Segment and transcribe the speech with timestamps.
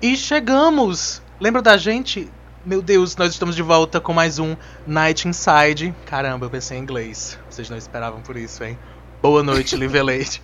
[0.00, 1.22] E chegamos!
[1.40, 2.30] Lembra da gente?
[2.64, 4.56] Meu Deus, nós estamos de volta com mais um
[4.86, 5.94] Night Inside.
[6.06, 7.38] Caramba, eu pensei em inglês.
[7.48, 8.78] Vocês não esperavam por isso, hein?
[9.22, 10.42] Boa noite, Livelade.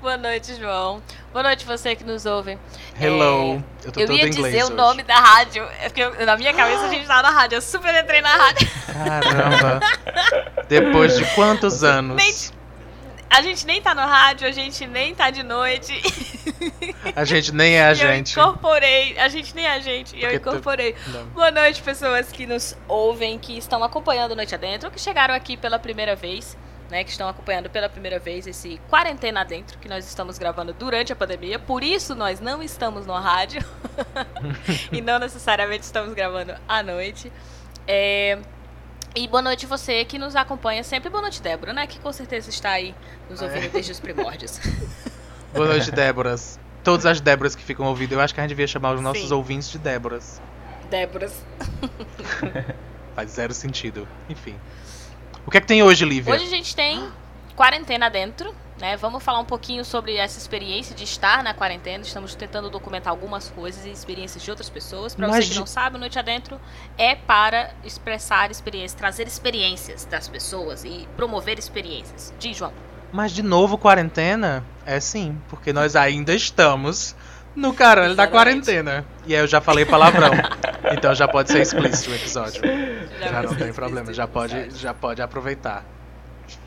[0.00, 1.00] Boa noite, João.
[1.32, 2.58] Boa noite você que nos ouve.
[3.00, 3.62] Hello.
[3.84, 4.74] É, eu tô eu ia dizer inglês o hoje.
[4.74, 5.62] nome da rádio.
[5.80, 7.56] É porque na minha cabeça a gente tava na rádio.
[7.56, 8.68] Eu super entrei na rádio.
[8.92, 9.80] Caramba.
[10.68, 12.16] Depois de quantos anos?
[12.16, 12.34] Nem-
[13.30, 15.92] A gente nem tá no rádio, a gente nem tá de noite.
[17.16, 18.38] A gente nem é a gente.
[18.38, 19.18] Eu incorporei.
[19.18, 20.16] A gente nem é a gente.
[20.16, 20.94] E eu tu- incorporei.
[21.08, 21.26] Não.
[21.26, 25.78] Boa noite, pessoas que nos ouvem, que estão acompanhando Noite Adentro, que chegaram aqui pela
[25.78, 26.56] primeira vez,
[26.90, 27.04] né?
[27.04, 31.16] Que estão acompanhando pela primeira vez esse Quarentena Adentro, que nós estamos gravando durante a
[31.16, 31.58] pandemia.
[31.58, 33.64] Por isso, nós não estamos no rádio.
[34.90, 37.30] e não necessariamente estamos gravando à noite.
[37.86, 38.38] É,
[39.14, 41.10] E boa noite você que nos acompanha sempre.
[41.10, 41.86] Boa noite, Débora, né?
[41.86, 42.94] Que com certeza está aí
[43.28, 43.48] nos Ah, é?
[43.48, 44.58] ouvindo desde os primórdios.
[45.54, 46.58] Boa noite, Déboras.
[46.82, 49.28] Todas as Déboras que ficam ouvindo, eu acho que a gente devia chamar os nossos
[49.28, 49.34] Sim.
[49.34, 50.40] ouvintes de Déboras.
[50.90, 51.44] Déboras.
[53.14, 54.08] Faz zero sentido.
[54.28, 54.56] Enfim.
[55.46, 56.34] O que é que tem hoje, Lívia?
[56.34, 57.06] Hoje a gente tem
[57.54, 58.96] quarentena dentro, né?
[58.96, 62.02] Vamos falar um pouquinho sobre essa experiência de estar na quarentena.
[62.02, 65.14] Estamos tentando documentar algumas coisas e experiências de outras pessoas.
[65.14, 66.58] Pra Mas você que não sabe, Noite Adentro
[66.96, 72.32] é para expressar experiências, trazer experiências das pessoas e promover experiências.
[72.38, 72.72] Diz, João.
[73.12, 74.64] Mas de novo, quarentena?
[74.84, 77.14] É sim, porque nós ainda estamos
[77.54, 79.04] no caralho da quarentena.
[79.26, 80.30] E aí eu já falei palavrão.
[80.92, 82.62] então já pode ser explícito o episódio.
[83.20, 85.84] Já, vai não tem problema, já pode, já pode aproveitar.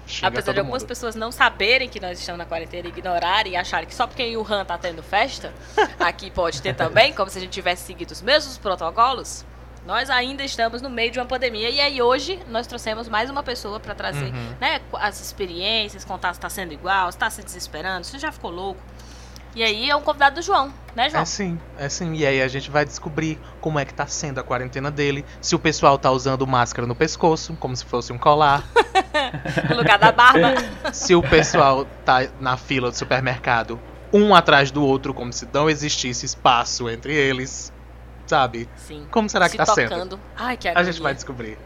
[0.07, 0.87] Xinga Apesar de algumas mundo.
[0.87, 4.37] pessoas não saberem que nós estamos na quarentena, ignorarem e acharem que só porque em
[4.37, 5.51] Wuhan tá tendo festa,
[5.99, 9.43] aqui pode ter também, como se a gente tivesse seguido os mesmos protocolos.
[9.85, 13.43] Nós ainda estamos no meio de uma pandemia e aí hoje nós trouxemos mais uma
[13.43, 14.55] pessoa para trazer Uhum.
[14.59, 18.49] né, as experiências, contar se tá sendo igual, se tá se desesperando, se já ficou
[18.49, 18.81] louco.
[19.55, 21.21] E aí é um convidado do João, né, João?
[21.21, 22.13] É sim, é sim.
[22.15, 25.23] E aí a gente vai descobrir como é que tá sendo a quarentena dele.
[25.39, 28.63] Se o pessoal tá usando máscara no pescoço, como se fosse um colar.
[29.69, 30.55] No lugar da barba.
[30.93, 33.79] se o pessoal tá na fila do supermercado,
[34.11, 37.71] um atrás do outro, como se não existisse espaço entre eles.
[38.27, 38.67] Sabe?
[38.75, 39.05] Sim.
[39.11, 39.89] Como será que se tá sendo?
[39.89, 40.19] tocando.
[40.35, 40.91] Ai, que A agonia.
[40.91, 41.57] gente vai descobrir.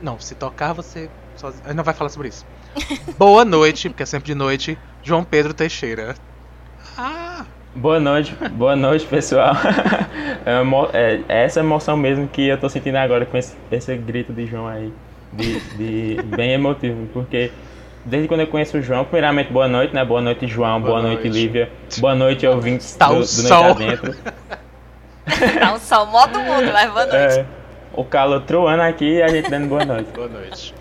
[0.00, 1.10] Não, se tocar você.
[1.36, 2.44] sozinho- A gente não vai falar sobre isso.
[3.18, 6.14] Boa noite, porque é sempre de noite, João Pedro Teixeira.
[6.96, 7.44] Ah!
[7.74, 9.54] Boa noite, boa noite pessoal.
[10.44, 10.62] É,
[10.98, 14.46] é- é essa emoção mesmo que eu tô sentindo agora com esse, esse grito de
[14.46, 14.92] João aí.
[15.32, 17.52] De, de- bem emotivo, porque
[18.06, 20.02] desde quando eu conheço o João, primeiramente boa noite, né?
[20.04, 21.34] Boa noite, João, boa, Boa noite, noite.
[21.38, 21.70] Lívia.
[21.98, 23.18] Boa noite, ouvintes Tá do, do.
[23.18, 24.14] Noite Adentro.
[25.58, 27.38] Tá um sol mó do mundo, mas boa noite.
[27.40, 27.46] É,
[27.92, 30.10] o calor truando aqui e a gente dando boa noite.
[30.14, 30.74] Boa noite.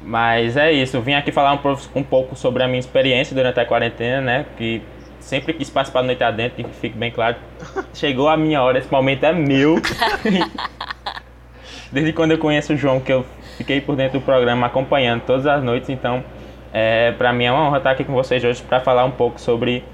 [0.00, 3.64] Mas é isso, vim aqui falar um, um pouco sobre a minha experiência durante a
[3.64, 4.46] quarentena, né?
[4.56, 4.82] Que
[5.18, 7.36] sempre quis participar do Noite Adentro, que fique bem claro.
[7.94, 9.76] Chegou a minha hora, esse momento é meu.
[11.90, 13.24] Desde quando eu conheço o João, que eu
[13.56, 16.22] fiquei por dentro do programa acompanhando todas as noites, então
[16.72, 19.40] é, para mim é uma honra estar aqui com vocês hoje para falar um pouco
[19.40, 19.84] sobre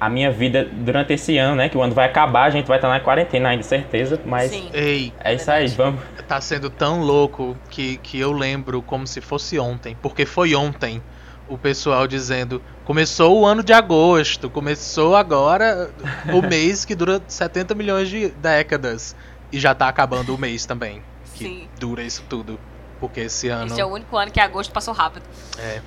[0.00, 1.68] a minha vida durante esse ano, né?
[1.68, 4.68] Que o ano vai acabar, a gente vai estar na quarentena ainda, certeza, mas Sim.
[4.72, 6.00] Ei, é isso aí, vamos.
[6.26, 9.96] tá sendo tão louco que, que eu lembro como se fosse ontem.
[10.02, 11.02] Porque foi ontem
[11.48, 15.90] o pessoal dizendo: começou o ano de agosto, começou agora
[16.32, 19.14] o mês que dura 70 milhões de décadas.
[19.52, 21.00] E já tá acabando o mês também.
[21.34, 21.68] Que Sim.
[21.78, 22.58] dura isso tudo.
[22.98, 23.66] Porque esse ano.
[23.66, 25.24] Esse é o único ano que agosto passou rápido.
[25.58, 25.80] É.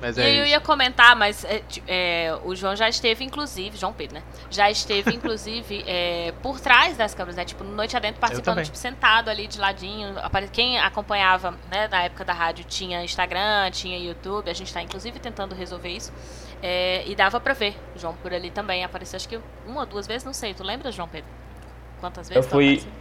[0.00, 0.50] Mas E é eu isso.
[0.52, 4.22] ia comentar, mas é, é, o João já esteve, inclusive, João Pedro, né?
[4.48, 7.44] Já esteve, inclusive, é, por trás das câmeras, né?
[7.44, 10.14] Tipo, no Noite Adentro, participando, tipo, sentado ali de ladinho.
[10.52, 14.48] Quem acompanhava, né, na época da rádio, tinha Instagram, tinha YouTube.
[14.48, 16.12] A gente tá, inclusive, tentando resolver isso.
[16.62, 18.84] É, e dava pra ver o João por ali também.
[18.84, 20.54] Apareceu, acho que uma ou duas vezes, não sei.
[20.54, 21.28] Tu lembra, João Pedro?
[22.00, 22.44] Quantas vezes?
[22.44, 22.92] Eu fui- apareceu?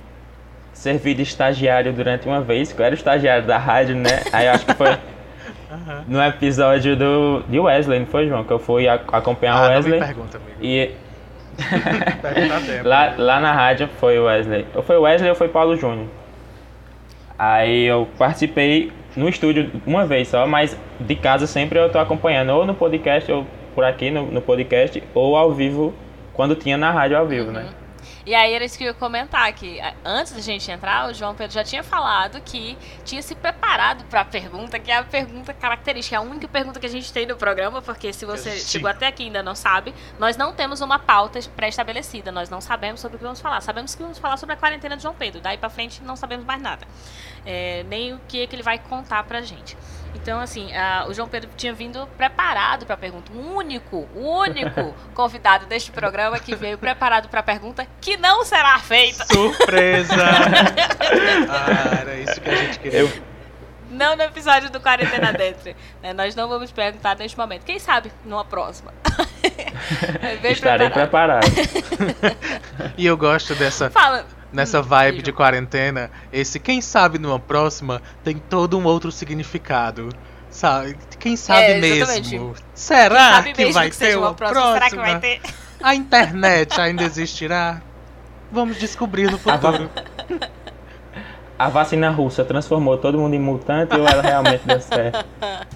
[0.74, 4.22] servi de estagiário durante uma vez, que eu era o estagiário da rádio, né?
[4.32, 4.90] Aí eu acho que foi
[5.72, 6.04] Aham.
[6.08, 8.44] no episódio do de Wesley, não foi, João?
[8.44, 10.00] Que eu fui acompanhar Ah, o não me Wesley.
[10.00, 10.58] pergunta, amigo.
[10.62, 10.92] E
[12.66, 12.88] tempo.
[12.88, 14.66] lá, lá na rádio foi o Wesley.
[14.76, 16.08] Ou foi o Wesley ou foi Paulo Júnior.
[17.38, 22.50] Aí eu participei no estúdio uma vez só, mas de casa sempre eu tô acompanhando,
[22.52, 25.94] ou no podcast, ou por aqui no, no podcast, ou ao vivo,
[26.34, 27.66] quando tinha na rádio ao vivo, né?
[28.28, 31.34] E aí era isso que eu ia comentar, que antes da gente entrar, o João
[31.34, 35.54] Pedro já tinha falado que tinha se preparado para a pergunta, que é a pergunta
[35.54, 38.68] característica, é a única pergunta que a gente tem no programa, porque se você Sim.
[38.68, 42.60] chegou até aqui e ainda não sabe, nós não temos uma pauta pré-estabelecida, nós não
[42.60, 43.62] sabemos sobre o que vamos falar.
[43.62, 46.46] Sabemos que vamos falar sobre a quarentena de João Pedro, daí para frente não sabemos
[46.46, 46.86] mais nada.
[47.46, 49.78] É, nem o que, é que ele vai contar pra gente.
[50.22, 53.32] Então, assim, a, o João Pedro tinha vindo preparado para a pergunta.
[53.32, 58.44] O único, o único convidado deste programa que veio preparado para a pergunta que não
[58.44, 59.26] será feita.
[59.26, 60.16] Surpresa!
[61.50, 63.00] ah, era isso que a gente queria.
[63.00, 63.28] Eu...
[63.90, 65.74] Não no episódio do Quarentena Dentro.
[66.04, 66.12] Né?
[66.14, 67.64] Nós não vamos perguntar neste momento.
[67.64, 68.94] Quem sabe numa próxima.
[70.44, 71.48] Estarei preparado.
[72.98, 73.90] e eu gosto dessa.
[73.90, 80.10] Fala nessa vibe de quarentena, esse quem sabe numa próxima tem todo um outro significado.
[80.50, 80.98] Sabe?
[81.20, 82.56] Quem sabe é, mesmo?
[82.74, 84.62] Será sabe que mesmo vai que ter uma próxima?
[84.62, 84.74] próxima?
[84.74, 85.42] Será que vai ter?
[85.84, 87.82] A internet ainda existirá?
[88.52, 89.90] Vamos descobrir no futuro.
[91.60, 95.26] A, vacina russa transformou todo mundo em mutante ou ela realmente deu certo?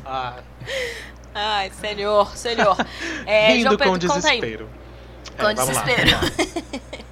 [0.06, 0.36] Ah.
[1.34, 2.78] Ai, senhor, senhor.
[3.26, 4.70] É, Rindo João Pedro, com desespero.
[5.38, 6.12] Com é, desespero.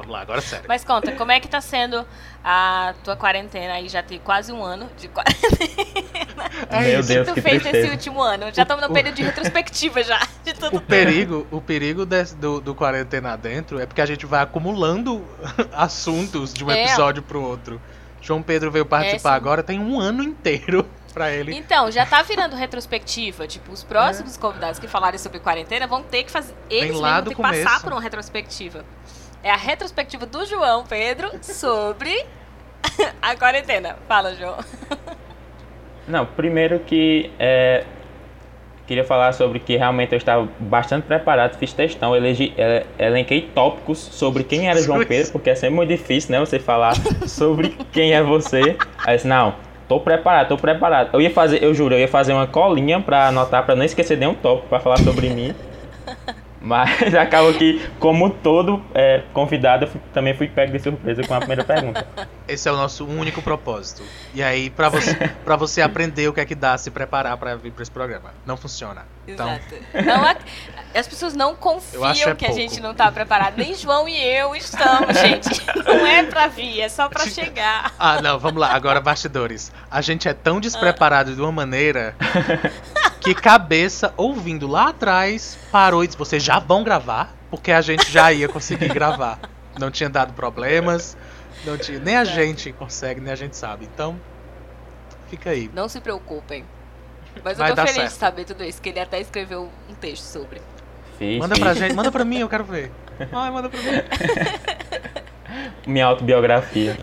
[0.00, 0.64] Vamos lá, agora sério.
[0.66, 2.06] Mas conta, como é que tá sendo
[2.42, 3.88] a tua quarentena aí?
[3.88, 5.50] Já tem quase um ano de quarentena.
[6.68, 7.72] É Meu Deus, que tu fez tristeza.
[7.72, 8.52] nesse último ano?
[8.52, 10.20] Já estamos no período de retrospectiva já.
[10.44, 14.24] De tudo o perigo, o perigo desse, do, do quarentena dentro é porque a gente
[14.24, 15.24] vai acumulando
[15.72, 16.84] assuntos de um é.
[16.84, 17.80] episódio pro outro.
[18.20, 21.54] João Pedro veio participar é, agora, tem um ano inteiro pra ele.
[21.54, 23.46] Então, já tá virando retrospectiva.
[23.46, 24.40] Tipo, os próximos é.
[24.40, 26.54] convidados que falarem sobre quarentena vão ter que fazer.
[26.68, 28.84] Eles vão ter que passar por uma retrospectiva.
[29.42, 32.26] É a retrospectiva do João Pedro sobre
[33.22, 33.96] a quarentena.
[34.06, 34.58] Fala, João.
[36.06, 37.84] Não, primeiro que é,
[38.86, 43.98] queria falar sobre que realmente eu estava bastante preparado, fiz testão, elegi, é, elenquei tópicos
[43.98, 46.94] sobre quem era João Pedro, porque é sempre muito difícil, né, você falar
[47.26, 48.76] sobre quem é você.
[49.06, 49.54] Aí disse, não,
[49.88, 51.10] tô preparado, tô preparado.
[51.12, 54.18] Eu ia fazer, eu juro, eu ia fazer uma colinha para anotar, para não esquecer
[54.18, 55.54] nenhum tópico para falar sobre mim.
[56.60, 61.38] Mas acaba que, como todo é, convidado, eu também fui pego de surpresa com a
[61.38, 62.06] primeira pergunta.
[62.46, 64.02] Esse é o nosso único propósito.
[64.34, 65.14] E aí, para você,
[65.44, 68.34] pra você aprender o que é que dá se preparar para vir para esse programa.
[68.44, 69.06] Não funciona.
[69.32, 69.48] Então...
[69.48, 69.74] Exato.
[70.04, 70.24] Não,
[70.92, 73.56] as pessoas não confiam é que a gente não tá preparado.
[73.56, 75.48] Nem João e eu estamos, gente.
[75.86, 77.92] Não é para vir, é só para chegar.
[77.98, 78.72] Ah, não, vamos lá.
[78.72, 79.72] Agora, bastidores.
[79.90, 82.14] A gente é tão despreparado de uma maneira
[83.20, 87.34] que cabeça, ouvindo lá atrás, parou e disse: vocês já vão gravar?
[87.50, 89.38] Porque a gente já ia conseguir gravar.
[89.78, 91.16] Não tinha dado problemas.
[91.64, 93.88] Não tinha, nem a gente consegue, nem a gente sabe.
[93.92, 94.18] Então,
[95.28, 95.70] fica aí.
[95.72, 96.64] Não se preocupem.
[97.44, 98.08] Mas eu Vai tô feliz certo.
[98.08, 100.60] de saber tudo isso, que ele até escreveu um texto sobre.
[101.38, 102.90] Manda pra gente, manda pra mim, eu quero ver.
[103.32, 103.90] Ai, manda pra mim.
[105.86, 106.96] Minha autobiografia.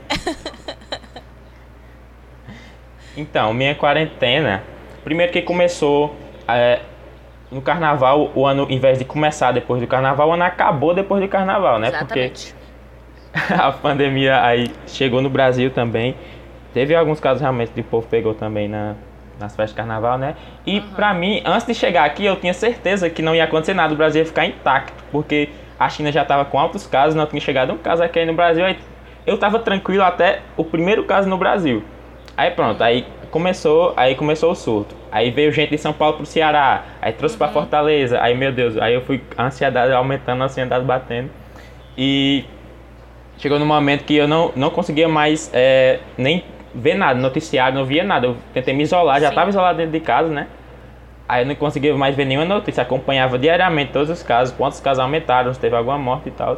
[3.15, 4.63] Então, minha quarentena
[5.07, 6.81] Primeiro que começou é,
[7.49, 11.21] no carnaval, o ano, em vez de começar depois do carnaval, o ano acabou depois
[11.21, 11.87] do carnaval, né?
[11.87, 12.53] Exatamente.
[13.31, 16.13] Porque a pandemia aí chegou no Brasil também.
[16.73, 18.95] Teve alguns casos realmente de povo pegou também na,
[19.39, 20.35] nas festas de carnaval, né?
[20.65, 20.89] E uhum.
[20.95, 23.97] pra mim, antes de chegar aqui, eu tinha certeza que não ia acontecer nada, o
[23.97, 25.49] Brasil ia ficar intacto, porque
[25.79, 28.65] a China já tava com altos casos, não tinha chegado um caso aqui no Brasil,
[28.65, 28.77] aí
[29.25, 31.83] eu tava tranquilo até o primeiro caso no Brasil.
[32.35, 34.95] Aí pronto, aí começou, aí começou o surto.
[35.11, 37.39] Aí veio gente de São Paulo pro Ceará, aí trouxe uhum.
[37.39, 38.21] para Fortaleza.
[38.21, 41.29] Aí, meu Deus, aí eu fui a ansiedade aumentando, a ansiedade batendo.
[41.97, 42.45] E
[43.37, 46.43] chegou no momento que eu não, não conseguia mais é, nem
[46.77, 48.27] ver nada, noticiário, não via nada.
[48.27, 50.47] Eu tentei me isolar, já estava isolado dentro de casa, né?
[51.27, 54.99] Aí eu não conseguia mais ver nenhuma notícia, acompanhava diariamente todos os casos, quantos casos
[54.99, 56.57] aumentaram, se teve alguma morte e tal.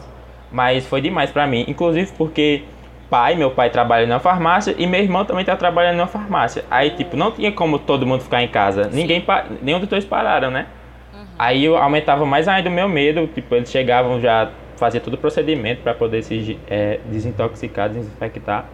[0.52, 2.64] Mas foi demais para mim, inclusive porque
[3.10, 6.64] pai, meu pai trabalha na farmácia e meu irmão também tá trabalhando na farmácia.
[6.70, 8.86] Aí, tipo, não tinha como todo mundo ficar em casa.
[8.86, 8.96] Sim.
[8.96, 9.26] Ninguém,
[9.62, 10.68] nenhum dos dois pararam, né?
[11.14, 11.26] Uhum.
[11.40, 15.18] Aí eu aumentava mais ainda o meu medo, tipo, eles chegavam já fazer todo o
[15.18, 18.66] procedimento para poder se é, desintoxicar, desinfectar.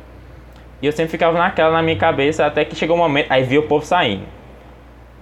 [0.82, 3.58] E eu sempre ficava naquela na minha cabeça até que chegou um momento, aí vi
[3.58, 4.24] o povo saindo.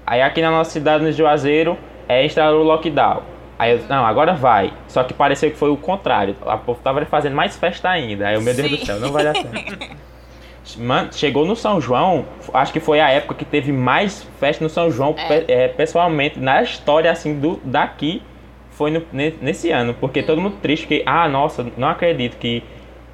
[0.05, 3.21] Aí aqui na nossa cidade, no Juazeiro, é instalou o lockdown.
[3.57, 4.73] Aí eu, não, agora vai.
[4.87, 6.35] Só que pareceu que foi o contrário.
[6.45, 8.27] A povo tava fazendo mais festa ainda.
[8.27, 8.75] Aí eu, meu Deus Sim.
[8.75, 9.95] do céu, não vai dar certo.
[10.77, 14.69] Mano, chegou no São João, acho que foi a época que teve mais festa no
[14.69, 15.41] São João, é.
[15.41, 18.23] Pe é, pessoalmente, na história assim do daqui,
[18.71, 19.93] foi no, nesse ano.
[19.93, 20.25] Porque hum.
[20.25, 22.63] todo mundo triste que, ah, nossa, não acredito que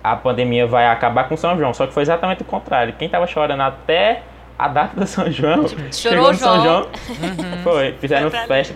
[0.03, 1.73] a pandemia vai acabar com São João.
[1.73, 2.93] Só que foi exatamente o contrário.
[2.93, 4.23] Quem tava chorando até
[4.57, 7.63] a data do São João, tipo, chegou no São João, uhum.
[7.63, 8.75] foi, fizeram festa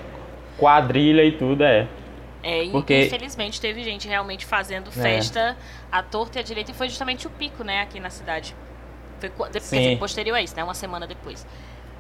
[0.58, 1.88] quadrilha e tudo, é.
[2.46, 4.92] É, Porque- infelizmente teve gente realmente fazendo É.
[4.92, 5.56] festa
[5.92, 8.54] à torta e à direita e foi justamente o pico, né, aqui na cidade.
[9.20, 9.78] Foi, qu- de- quer Sim.
[9.78, 11.46] dizer, posterior a isso, né, uma semana depois.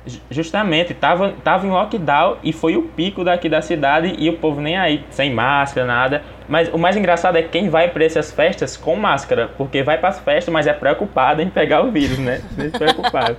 [0.05, 4.37] Ju- Justamente, tava, tava em lockdown e foi o pico daqui da cidade e o
[4.37, 6.21] povo nem aí, sem máscara, nada.
[6.47, 10.19] Mas o mais engraçado é quem vai pra essas festas com máscara, porque vai pras
[10.19, 12.41] festas, mas é preocupado em pegar o vírus, né?
[12.51, 13.37] Despreocupado.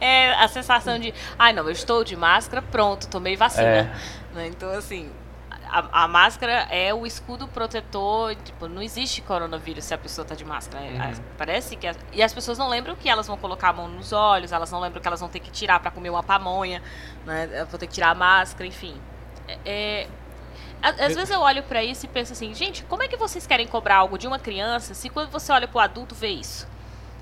[0.00, 3.66] É a sensação de, ai não, eu estou de máscara, pronto, tomei vacina.
[3.66, 3.82] É.
[4.34, 5.10] Né, Então, assim,
[5.68, 10.34] a, a máscara é o escudo protetor, tipo, não existe coronavírus se a pessoa tá
[10.34, 10.84] de máscara.
[10.84, 11.02] É, Uhum.
[11.02, 11.86] é, Parece que.
[11.86, 14.70] as- e as pessoas não lembram que elas vão colocar a mão nos olhos, elas
[14.70, 16.82] não lembram que elas vão ter que tirar pra comer uma pamonha,
[17.24, 17.64] né?
[17.70, 18.96] Vão ter que tirar a máscara, enfim.
[19.48, 20.08] É, é,
[20.82, 23.66] às vezes eu olho pra isso e penso assim, gente, como é que vocês querem
[23.66, 26.66] cobrar algo de uma criança se quando você olha pro adulto vê isso?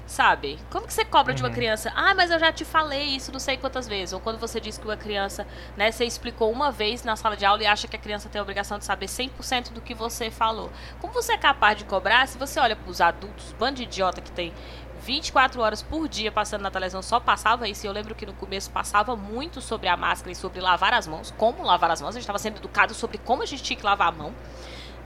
[0.07, 0.59] Sabe?
[0.71, 1.55] Como que você cobra de uma Uhum.
[1.55, 1.91] criança?
[1.97, 4.13] Ah, mas eu já te falei isso não sei quantas vezes.
[4.13, 5.47] Ou quando você diz que uma criança,
[5.77, 8.39] né, você explicou uma vez na sala de aula e acha que a criança tem
[8.39, 10.71] a obrigação de saber 100% do que você falou.
[11.01, 14.31] Como você é capaz de cobrar se você olha pros adultos, bando de idiota que
[14.31, 14.53] tem
[15.01, 17.87] 24 horas por dia passando na televisão, só passava isso.
[17.87, 21.07] E eu lembro que no começo passava muito sobre a máscara e sobre lavar as
[21.07, 22.11] mãos, como lavar as mãos.
[22.11, 24.35] A gente estava sendo educado sobre como a gente tinha que lavar a mão.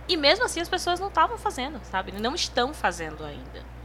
[0.08, 2.12] E mesmo assim as pessoas não estavam fazendo, sabe?
[2.12, 3.77] Não estão fazendo ainda.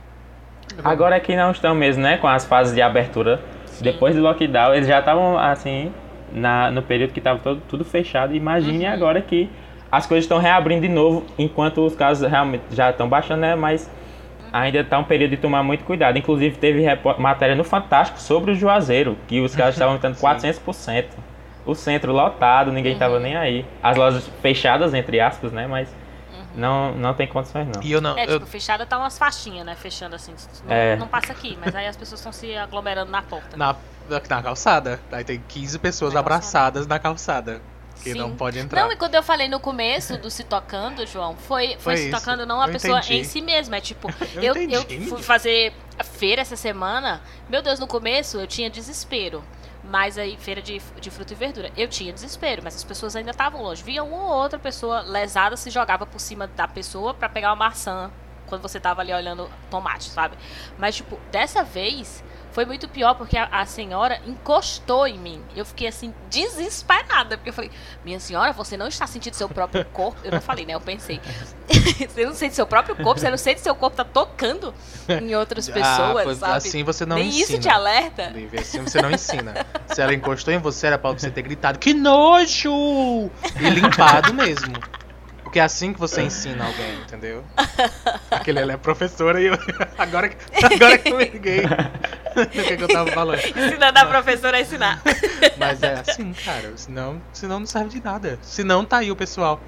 [0.84, 2.18] Agora que não estão mesmo, né?
[2.18, 3.40] Com as fases de abertura.
[3.66, 3.84] Sim.
[3.84, 5.92] Depois do lockdown, eles já estavam assim,
[6.32, 8.36] na, no período que estava tudo fechado.
[8.36, 8.92] Imagine Uhum.
[8.94, 9.50] agora que
[9.92, 13.56] as coisas estão reabrindo de novo, enquanto os casos realmente já estão baixando, né?
[13.56, 13.90] Mas
[14.52, 16.18] ainda está um período de tomar muito cuidado.
[16.18, 16.84] Inclusive, teve
[17.18, 20.26] matéria no Fantástico sobre o Juazeiro, que os casos estavam aumentando Sim.
[20.26, 21.06] 400%.
[21.66, 23.20] O centro lotado, ninguém estava Uhum.
[23.22, 23.66] nem aí.
[23.82, 25.66] As lojas fechadas, entre aspas, né?
[25.66, 25.96] Mas
[26.56, 27.82] não, não tem condições, não.
[27.82, 28.18] E eu não.
[28.18, 29.76] É, eu- tipo, fechada tá umas faixinhas, né?
[29.76, 30.34] Fechando assim.
[30.66, 30.96] Não, É.
[30.96, 33.56] não passa aqui, mas aí as pessoas estão se aglomerando na porta.
[33.58, 33.76] na,
[34.10, 35.00] na calçada.
[35.12, 37.62] Aí tem 15 pessoas Na abraçadas na calçada.
[38.04, 38.18] Que Sim.
[38.18, 38.82] não pode entrar.
[38.84, 42.10] Não, e quando eu falei no começo do se tocando, João, foi, foi, Foi se
[42.10, 42.20] isso.
[42.20, 43.20] tocando não a Eu pessoa entendi.
[43.20, 43.78] em si mesma.
[43.78, 47.22] É tipo, Eu eu, eu, fui fazer a feira essa semana.
[47.48, 49.42] Meu Deus, no começo eu tinha desespero.
[49.84, 53.32] Mas aí, feira de, de fruta e verdura, eu tinha desespero, mas as pessoas ainda
[53.32, 53.84] estavam longe.
[53.84, 57.58] Via uma ou outra pessoa lesada se jogava por cima da pessoa pra pegar uma
[57.68, 58.10] maçã
[58.48, 60.38] quando você tava ali olhando tomate, sabe?
[60.78, 65.42] Mas, tipo, dessa vez foi muito pior porque a, a senhora encostou em mim.
[65.56, 67.72] Eu fiquei assim, desesperada, porque eu falei,
[68.06, 70.20] minha senhora, você não está sentindo seu próprio corpo.
[70.24, 70.74] Eu não falei, né?
[70.76, 71.20] Eu pensei.
[72.08, 74.74] você não sente seu próprio corpo, você não sente seu corpo tá tocando
[75.10, 76.54] em outras Ah, pessoas, pois sabe?
[76.54, 77.44] Assim você não Nem ensina.
[77.44, 78.32] isso te alerta.
[78.60, 79.54] Assim você não ensina.
[79.88, 82.72] Se ela encostou em você, era pra você ter gritado, que nojo!
[83.60, 84.74] E limpado mesmo.
[85.44, 87.44] Porque é assim que você ensina alguém, entendeu?
[88.32, 89.54] Aquele ela é professora e eu.
[90.00, 91.62] Agora que, agora que eu me liguei
[92.56, 93.40] no que, que eu tava falando.
[93.40, 95.02] Ensinando a professora a ensinar.
[95.58, 96.74] Mas é assim, cara.
[96.76, 98.40] Senão, senão não serve de nada.
[98.42, 99.62] Senão tá aí o pessoal.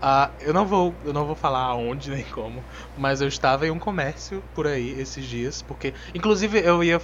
[0.00, 2.62] Ah, eu não vou, eu não vou falar aonde nem como,
[2.94, 7.00] mas eu estava em um comércio por aí esses dias, porque inclusive eu ia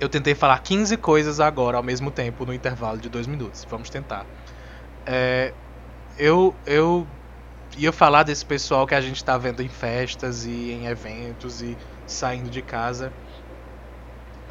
[0.00, 3.66] eu tentei falar 15 coisas agora ao mesmo tempo no intervalo de dois minutos.
[3.68, 4.24] Vamos tentar.
[5.04, 5.52] É,
[6.18, 7.06] eu eu
[7.76, 11.76] ia falar desse pessoal que a gente tá vendo em festas e em eventos e
[12.06, 13.12] saindo de casa.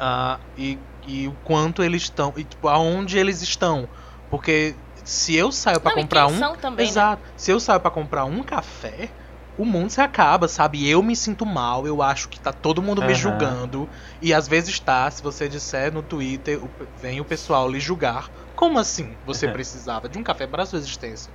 [0.00, 3.90] Ah, e, e o quanto eles estão, e tipo, aonde eles estão.
[4.30, 6.38] Porque se eu saio e comprar um.
[6.38, 6.98] são também, né?
[6.98, 7.22] Exato.
[7.36, 9.14] Se eu saio pra comprar um café,
[9.56, 10.88] o mundo se acaba, sabe?
[10.88, 13.14] Eu me sinto mal, eu acho que tá todo mundo me Aham.
[13.14, 13.90] julgando.
[14.20, 18.30] E às vezes tá, se você disser no Twitter, o- vem o pessoal lhe julgar.
[18.54, 21.34] Como assim você precisava de um café para a sua existência?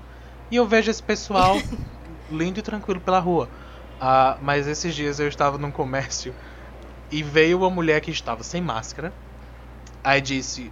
[0.50, 1.68] E eu vejo esse pessoal
[2.30, 3.50] lindo e tranquilo pela rua.
[4.00, 6.36] Ah, mas esses dias eu estava num comércio
[7.12, 9.14] e veio uma mulher que estava sem máscara.
[10.04, 10.72] Aí disse: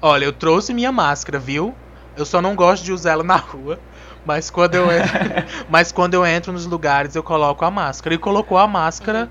[0.00, 1.74] Olha, eu trouxe minha máscara, viu?
[2.16, 3.78] Eu só não gosto de usar ela na rua.
[4.24, 5.10] Mas quando eu entro,
[5.70, 8.14] mas quando eu entro nos lugares eu coloco a máscara.
[8.14, 9.30] E colocou a máscara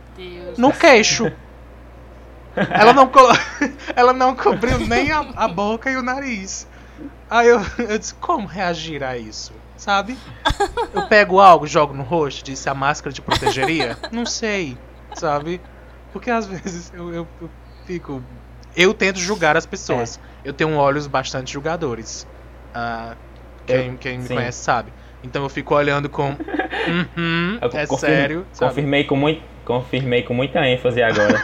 [0.57, 1.31] no queixo.
[2.71, 3.11] Ela não,
[3.97, 6.65] ela não cobriu nem a, a boca e o nariz.
[7.29, 9.51] Aí eu, eu disse, como reagir a isso?
[9.75, 10.17] Sabe?
[10.93, 13.97] Eu pego algo, jogo no rosto, disse a máscara te protegeria?
[14.09, 14.77] Não sei,
[15.15, 15.59] sabe?
[16.15, 17.49] Porque às vezes eu, eu- eu
[17.85, 18.23] fico.
[18.73, 20.17] Eu tento julgar as pessoas.
[20.45, 22.25] Eu tenho olhos bastante julgadores.
[22.73, 23.17] Ah,
[23.67, 24.33] quem Eu- quem me sim.
[24.33, 24.93] conhece sabe.
[25.21, 26.33] Então eu fico olhando com.
[27.17, 28.45] Uhum, Eu é sério.
[28.53, 28.69] sabe?
[28.69, 31.41] Confirmei com, muito, confirmei com muita ênfase agora.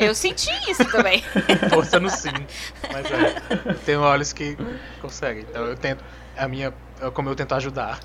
[0.00, 1.22] Eu senti isso também.
[1.70, 2.28] Força no sim.
[2.92, 3.72] Mas é.
[3.86, 4.58] Tem olhos que
[5.00, 5.44] conseguem.
[5.48, 6.04] Então eu tento.
[6.36, 6.74] A minha.
[7.00, 8.00] é Como eu tento ajudar.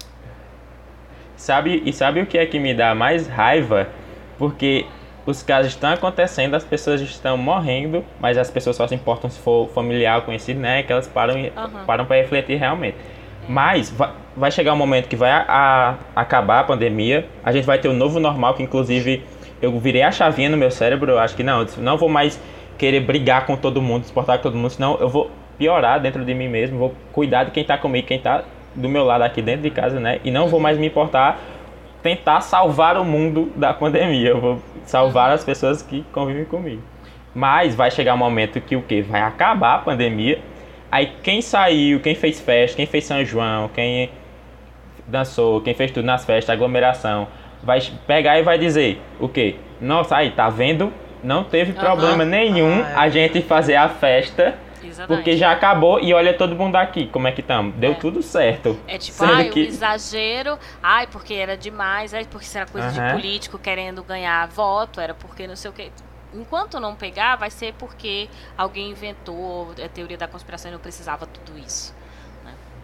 [1.35, 3.89] Sabe, e sabe o que é que me dá mais raiva?
[4.37, 4.85] Porque
[5.25, 9.39] os casos estão acontecendo, as pessoas estão morrendo, mas as pessoas só se importam se
[9.39, 10.83] for familiar conhecido, né?
[10.83, 11.85] Que elas param, e- Aham.
[11.85, 12.97] param para refletir realmente.
[13.47, 17.65] Mas va- vai chegar um momento que vai a, a, acabar a pandemia, a gente
[17.65, 19.23] vai ter o um novo normal, que inclusive
[19.61, 22.39] eu virei a chavinha no meu cérebro, eu acho que não, não vou mais
[22.77, 26.33] querer brigar com todo mundo, suportar com todo mundo, senão eu vou piorar dentro de
[26.33, 29.63] mim mesmo, vou cuidar de quem tá comigo, quem tá do meu lado aqui dentro
[29.63, 30.19] de casa, né?
[30.23, 31.39] E não vou mais me importar
[32.01, 36.81] tentar salvar o mundo da pandemia, eu vou salvar as pessoas que convivem comigo.
[37.33, 40.39] Mas vai chegar um momento que o que vai acabar a pandemia.
[40.91, 44.09] Aí quem saiu, quem fez festa, quem fez São João, quem
[45.05, 47.27] dançou, quem fez tudo nas festas, aglomeração,
[47.63, 49.55] vai pegar e vai dizer o quê?
[49.79, 50.91] Nossa, aí tá vendo?
[51.23, 52.29] Não teve problema uhum.
[52.29, 52.95] nenhum ah, é.
[52.95, 54.55] a gente fazer a festa.
[54.83, 55.07] Exatamente.
[55.07, 57.75] Porque já acabou e olha todo mundo aqui, como é que estamos?
[57.75, 57.95] Deu é.
[57.95, 58.77] tudo certo.
[58.87, 59.61] É tipo, ai, que...
[59.61, 63.07] exagero, ai, porque era demais, ai, porque era coisa uhum.
[63.07, 65.91] de político querendo ganhar voto, era porque não sei o que
[66.33, 71.25] enquanto não pegar, vai ser porque alguém inventou a teoria da conspiração e não precisava
[71.25, 71.95] tudo isso.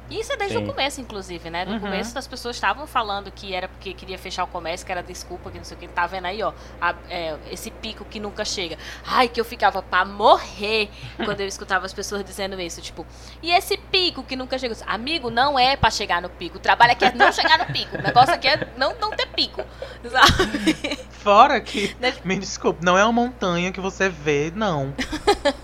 [0.09, 0.63] Isso é desde Sim.
[0.63, 1.65] o começo, inclusive, né?
[1.65, 1.79] No uhum.
[1.79, 5.49] começo as pessoas estavam falando que era porque queria fechar o comércio, que era desculpa,
[5.49, 5.87] que não sei o que.
[5.87, 8.77] Tá vendo aí, ó, a, é, esse pico que nunca chega.
[9.05, 10.89] Ai, que eu ficava pra morrer
[11.23, 12.81] quando eu escutava as pessoas dizendo isso.
[12.81, 13.05] Tipo,
[13.41, 14.75] e esse pico que nunca chega?
[14.85, 16.57] Amigo, não é pra chegar no pico.
[16.57, 17.97] O trabalho aqui é não chegar no pico.
[17.97, 19.63] O negócio aqui é não, não ter pico.
[20.09, 20.99] Sabe?
[21.09, 22.13] Fora que, né?
[22.23, 24.93] me desculpe, não é uma montanha que você vê, não.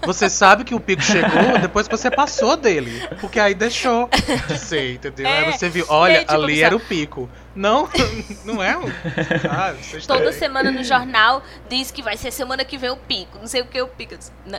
[0.04, 3.08] Você sabe que o pico chegou depois que você passou dele.
[3.20, 4.10] Porque aí deixou
[4.58, 5.28] ser, entendeu?
[5.28, 7.30] É, Aí você viu, olha, tipo, ali era o pico.
[7.56, 7.90] Não,
[8.46, 8.84] não é o.
[9.50, 9.74] Ah,
[10.08, 13.38] Toda semana no jornal diz que vai ser semana que vem o pico.
[13.40, 14.16] Não sei o que é o pico.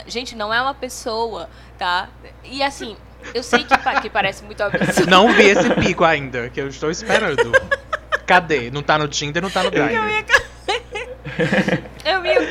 [0.07, 2.09] Gente, não é uma pessoa, tá?
[2.43, 2.95] E assim,
[3.33, 5.09] eu sei que, que parece muito absurdo.
[5.09, 7.51] Não vi esse pico ainda, que eu estou esperando.
[8.25, 8.69] Cadê?
[8.71, 9.99] Não tá no Tinder, não tá no Grindr.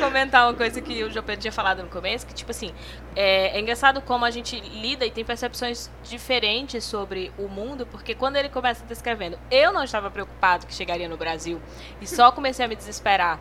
[0.02, 2.72] Comentar uma coisa que o João Pedro tinha falado no começo, que tipo assim,
[3.14, 8.12] é, é, engraçado como a gente lida e tem percepções diferentes sobre o mundo, porque
[8.12, 11.62] quando ele começa descrevendo, eu não estava preocupado que chegaria no Brasil
[12.00, 13.38] e só comecei a me desesperar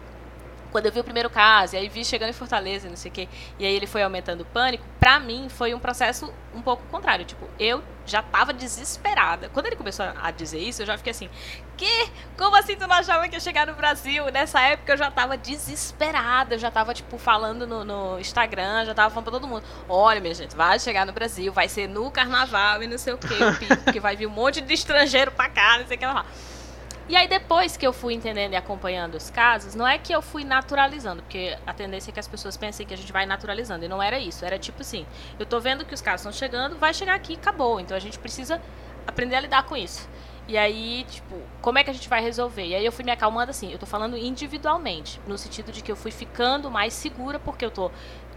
[0.72, 3.14] quando eu vi o primeiro caso, e aí vi chegando em Fortaleza, não sei o
[3.14, 3.28] quê,
[3.60, 7.26] e aí ele foi aumentando o pânico, pra mim foi um processo um pouco contrário.
[7.26, 9.50] Tipo, eu já tava desesperada.
[9.50, 11.30] Quando ele começou a dizer isso, eu já fiquei assim,
[11.78, 12.10] que?
[12.38, 14.26] Como assim tu não achava que ia chegar no Brasil?
[14.32, 18.94] Nessa época eu já tava desesperada, eu já tava, tipo, falando no, no Instagram, já
[18.94, 22.10] tava falando pra todo mundo, olha, minha gente, vai chegar no Brasil, vai ser no
[22.12, 23.36] carnaval e não sei o quê,
[23.84, 26.26] porque vai vir um monte de estrangeiro pra cá, não sei o que lá.
[27.10, 30.22] E aí depois que eu fui entendendo e acompanhando os casos, não é que eu
[30.22, 33.84] fui naturalizando, porque a tendência é que as pessoas pensem que a gente vai naturalizando,
[33.84, 35.06] e não era isso, era tipo assim,
[35.38, 38.18] eu tô vendo que os casos estão chegando, vai chegar aqui, acabou, então a gente
[38.18, 38.62] precisa
[39.06, 40.08] aprender a lidar com isso.
[40.48, 42.66] E aí, tipo, como é que a gente vai resolver?
[42.66, 45.92] E aí eu fui me acalmando assim, eu tô falando individualmente, no sentido de que
[45.92, 47.92] eu fui ficando mais segura, porque eu tô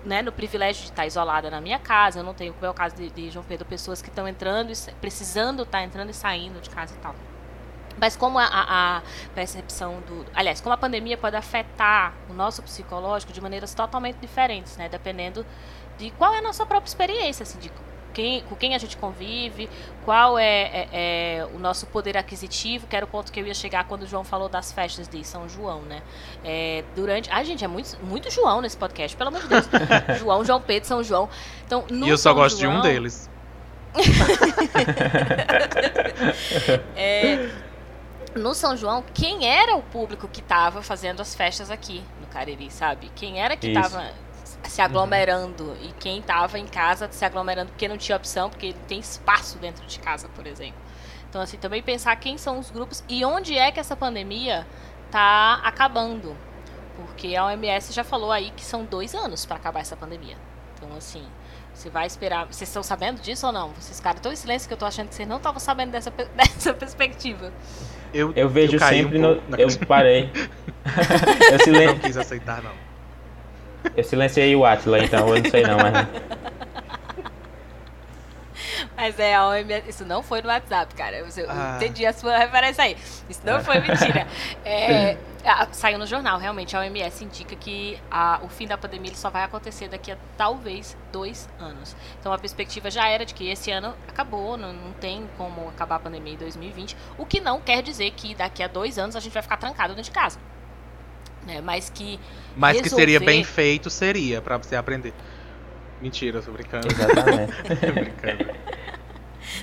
[0.04, 2.74] né, no privilégio de estar isolada na minha casa, eu não tenho, como é o
[2.74, 6.14] caso de, de João Pedro, pessoas que estão entrando, e, precisando estar tá entrando e
[6.14, 7.14] saindo de casa e tal.
[8.04, 9.02] Mas como a, a,
[9.34, 10.26] percepção do.
[10.34, 14.90] Aliás, como a pandemia pode afetar o nosso psicológico de maneiras totalmente diferentes, né?
[14.90, 15.46] Dependendo
[15.96, 17.72] de qual é a nossa própria experiência, assim, de
[18.12, 19.70] quem, com quem a gente convive,
[20.04, 23.54] qual é, é, é, o nosso poder aquisitivo, que era o ponto que eu ia
[23.54, 26.02] chegar quando o João falou das festas de São João, né?
[26.44, 27.30] É, durante.
[27.32, 29.64] Ai, gente, é muito, muito João nesse podcast, pelo amor de Deus.
[30.20, 31.26] João, João Pedro, São João.
[31.64, 33.30] Então, e eu só São gosto João, de um deles.
[36.96, 37.48] é,
[38.34, 42.70] no São João, quem era o público que estava fazendo as festas aqui no Cariri,
[42.70, 43.10] sabe?
[43.14, 44.10] Quem era que estava
[44.64, 45.76] se aglomerando uhum.
[45.82, 49.86] e quem estava em casa se aglomerando porque não tinha opção, porque tem espaço dentro
[49.86, 50.80] de casa, por exemplo.
[51.28, 54.66] Então, assim, também pensar quem são os grupos e onde é que essa pandemia
[55.06, 56.36] está acabando.
[56.96, 60.36] Porque a OMS já falou aí que são dois anos para acabar essa pandemia.
[60.76, 61.24] Então, assim,
[61.72, 62.46] você vai esperar.
[62.46, 63.70] Vocês estão sabendo disso ou não?
[63.70, 66.10] Vocês, cara, estão em silêncio que eu tô achando que vocês não estavam sabendo dessa,
[66.36, 67.52] dessa perspectiva.
[68.14, 69.42] Eu, eu vejo eu sempre um no.
[69.58, 70.30] Eu parei.
[71.52, 71.88] eu silen...
[71.88, 72.70] Não quis aceitar, não.
[73.96, 76.06] Eu silenciei o Atila, então eu não sei não, mas.
[78.96, 81.16] Mas é, a OMS, isso não foi no WhatsApp, cara.
[81.16, 81.74] Eu, eu ah.
[81.76, 82.96] entendi a sua referência aí.
[83.28, 84.26] Isso não foi mentira.
[84.64, 85.16] É,
[85.72, 86.74] saiu no jornal, realmente.
[86.74, 90.96] A OMS indica que a, o fim da pandemia só vai acontecer daqui a talvez
[91.12, 91.94] dois anos.
[92.18, 95.96] Então a perspectiva já era de que esse ano acabou, não, não tem como acabar
[95.96, 96.96] a pandemia em 2020.
[97.18, 99.94] O que não quer dizer que daqui a dois anos a gente vai ficar trancado
[99.94, 100.38] dentro de casa.
[101.46, 101.60] Né?
[101.60, 102.18] Mas que.
[102.56, 102.90] Mas resolver...
[102.90, 105.12] que seria bem feito, seria, para você aprender.
[106.04, 106.86] Mentira, tô brincando.
[106.86, 107.52] Exatamente.
[107.94, 108.54] brincando.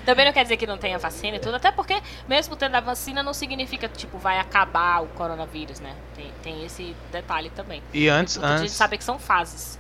[0.04, 2.80] Também não quer dizer que não tenha vacina e tudo, até porque mesmo tendo a
[2.80, 5.96] vacina não significa que tipo, vai acabar o coronavírus, né?
[6.16, 7.84] Tem, tem esse detalhe também.
[7.94, 8.50] E antes, antes...
[8.50, 9.80] A gente sabe que são fases.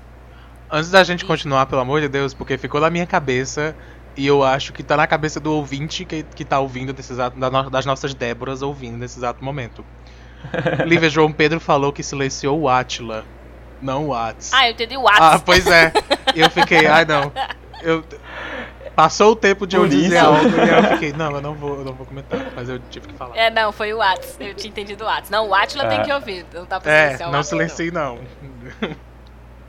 [0.69, 1.26] Antes da gente e...
[1.26, 3.76] continuar, pelo amor de Deus, porque ficou na minha cabeça
[4.15, 7.39] E eu acho que tá na cabeça do ouvinte que, que tá ouvindo nesse exato,
[7.71, 9.84] das nossas Déboras ouvindo nesse exato momento.
[10.86, 13.26] Lívia João Pedro falou que silenciou o Atila,
[13.81, 14.51] não o Whats.
[14.53, 15.19] Ah, eu entendi o Whats.
[15.19, 15.91] Ah, pois é.
[16.35, 17.31] E eu fiquei, ai não.
[17.81, 18.03] Eu,
[18.95, 20.25] passou o tempo de Por eu dizer isso.
[20.25, 23.07] algo e eu fiquei, não, eu não vou, eu não vou comentar, mas eu tive
[23.07, 23.35] que falar.
[23.35, 24.37] É, não, foi o Whats.
[24.39, 25.29] Eu tinha entendido o Whats.
[25.29, 26.03] Não, o Atila tem é.
[26.03, 28.19] que ouvir, não tá pra silenciar é, não silenciei não.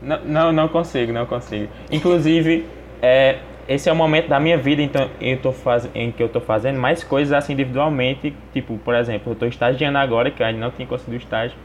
[0.01, 0.19] não.
[0.25, 1.71] Não, não consigo, não consigo.
[1.89, 2.67] Inclusive,
[3.01, 5.89] é, esse é o momento da minha vida então, eu tô faz...
[5.95, 8.35] em que eu tô fazendo mais coisas assim individualmente.
[8.51, 11.57] Tipo, por exemplo, eu tô estagiando agora, que ainda não tinha conseguido estágio.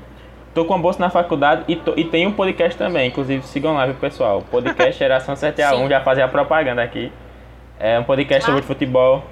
[0.58, 1.94] Tô com a bolsa na faculdade e, tô...
[1.96, 3.06] e tem um podcast também.
[3.06, 4.42] Inclusive, sigam lá, viu, pessoal?
[4.42, 7.12] Podcast Geração 7A1, já fazia a propaganda aqui.
[7.78, 8.46] É um podcast ah.
[8.46, 9.24] sobre futebol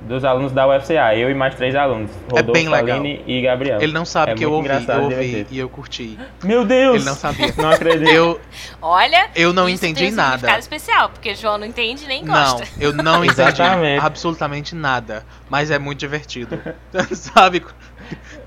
[0.00, 3.00] dos alunos da UFCA, eu e mais três alunos, é Rodolfo, é bem legal.
[3.00, 3.82] Aline e Gabriel.
[3.82, 6.18] Ele não sabe é que eu ouvi, eu ouvi e eu curti.
[6.42, 6.96] Meu Deus!
[6.96, 7.52] Ele não sabia.
[7.56, 8.10] Não acredito.
[8.10, 8.40] Eu,
[8.80, 10.58] Olha, eu não entendi tem um nada.
[10.58, 12.64] especial, porque o João não entende nem gosta.
[12.64, 13.62] Não, eu não entendi
[14.00, 16.58] absolutamente nada, mas é muito divertido.
[17.12, 17.62] sabe?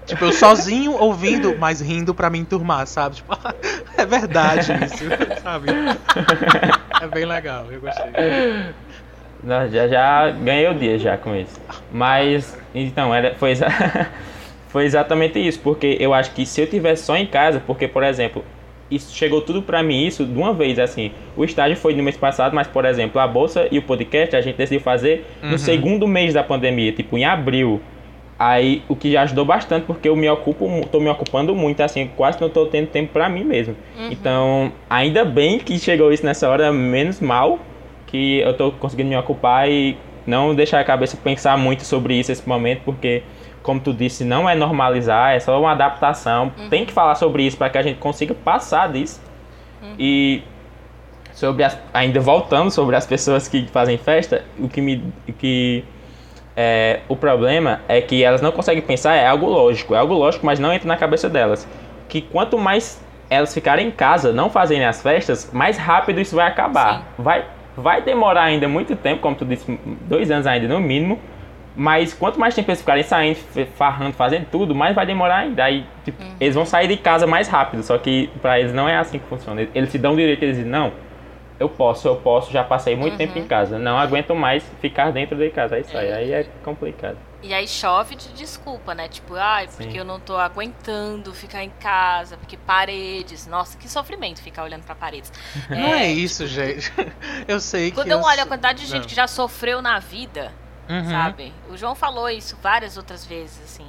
[0.10, 3.17] Tipo, eu sozinho ouvindo, mas rindo pra me enturmar, sabe?
[3.17, 3.38] Tipo,
[3.95, 5.04] é verdade isso,
[5.43, 5.69] sabe?
[7.02, 8.12] É bem legal, eu gostei.
[9.45, 11.62] Já, já ganhei o dia já com isso.
[11.91, 13.54] Mas, então, era, foi,
[14.69, 15.60] foi exatamente isso.
[15.60, 18.43] Porque eu acho que se eu tivesse só em casa, porque, por exemplo,
[18.89, 21.12] isso chegou tudo para mim isso de uma vez, assim.
[21.38, 24.41] O estágio foi no mês passado, mas, por exemplo, a bolsa e o podcast a
[24.41, 25.52] gente decidiu fazer uhum.
[25.52, 27.80] no segundo mês da pandemia, tipo, em abril.
[28.39, 32.10] Aí, o que já ajudou bastante, porque eu me ocupo, tô me ocupando muito, assim,
[32.15, 33.75] quase não tô tendo tempo para mim mesmo.
[33.97, 34.10] Uhum.
[34.10, 37.60] Então, ainda bem que chegou isso nessa hora, menos mal,
[38.08, 42.32] que eu tô conseguindo me ocupar e não deixar a cabeça pensar muito sobre isso
[42.32, 43.23] nesse momento, porque,
[43.62, 46.49] como tu disse, não é normalizar, é só uma adaptação.
[46.58, 46.69] Uhum.
[46.69, 49.21] Tem que falar sobre isso para que a gente consiga passar disso.
[49.82, 49.95] Uhum.
[49.99, 50.43] E
[51.34, 55.84] sobre as, ainda voltando sobre as pessoas que fazem festa, o que me o que
[56.62, 60.45] é, o problema é que elas não conseguem pensar é algo lógico, é algo lógico,
[60.45, 61.65] mas não entra na cabeça delas.
[62.10, 66.48] Que quanto mais elas ficarem em casa, não fazerem as festas, mais rápido isso vai
[66.48, 66.98] acabar.
[66.98, 67.04] Sim.
[67.24, 67.45] Vai
[67.80, 71.19] Vai demorar ainda muito tempo, como tu disse, dois anos ainda no mínimo.
[71.76, 73.38] Mas quanto mais tempo eles ficarem saindo,
[73.76, 75.63] farrando, fazendo tudo, mais vai demorar ainda.
[75.63, 76.36] Aí, tipo, uhum.
[76.39, 77.84] eles vão sair de casa mais rápido.
[77.84, 79.65] Só que para eles não é assim que funciona.
[79.74, 80.91] Eles se dão direito, eles dizem, não,
[81.60, 83.17] eu posso, eu posso, já passei muito uhum.
[83.17, 83.78] tempo em casa.
[83.78, 85.76] Não aguento mais ficar dentro de casa.
[85.76, 86.12] Aí sai.
[86.12, 87.17] Aí é complicado.
[87.41, 89.08] E aí chove de desculpa, né?
[89.08, 89.98] Tipo, ai, ah, porque Sim.
[89.98, 93.45] eu não tô aguentando ficar em casa, porque paredes.
[93.48, 95.32] Nossa, que sofrimento ficar olhando para paredes.
[95.69, 96.91] Não é, é isso, tipo, gente.
[97.48, 98.12] Eu sei quando que.
[98.12, 99.10] Quando eu olho a quantidade de gente não.
[99.10, 100.52] que já sofreu na vida,
[100.89, 101.10] uhum.
[101.10, 101.54] sabe?
[101.69, 103.88] O João falou isso várias outras vezes, assim.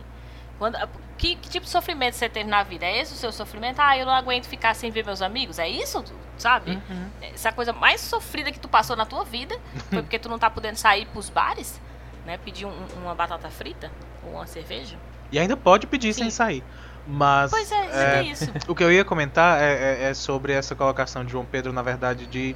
[0.59, 0.77] Quando,
[1.21, 2.87] que, que, tipo de sofrimento você teve na vida?
[2.87, 3.81] É esse o seu sofrimento?
[3.81, 5.59] Ah, eu não aguento ficar sem ver meus amigos?
[5.59, 6.03] É isso,
[6.39, 6.73] sabe?
[6.73, 7.11] Uhum.
[7.21, 9.59] Essa coisa mais sofrida que tu passou na tua vida
[9.91, 11.81] foi porque tu não tá podendo sair pros bares?
[12.25, 12.39] né?
[12.45, 13.91] Pedir um, uma batata frita
[14.25, 14.97] ou uma cerveja.
[15.33, 16.23] E ainda pode pedir Sim.
[16.23, 16.65] sem sair.
[17.07, 17.51] Mas.
[17.51, 18.51] Pois é, é, é isso.
[18.69, 21.83] O que eu ia comentar é, é, é, sobre essa colocação de João Pedro, na
[21.83, 22.55] verdade, de.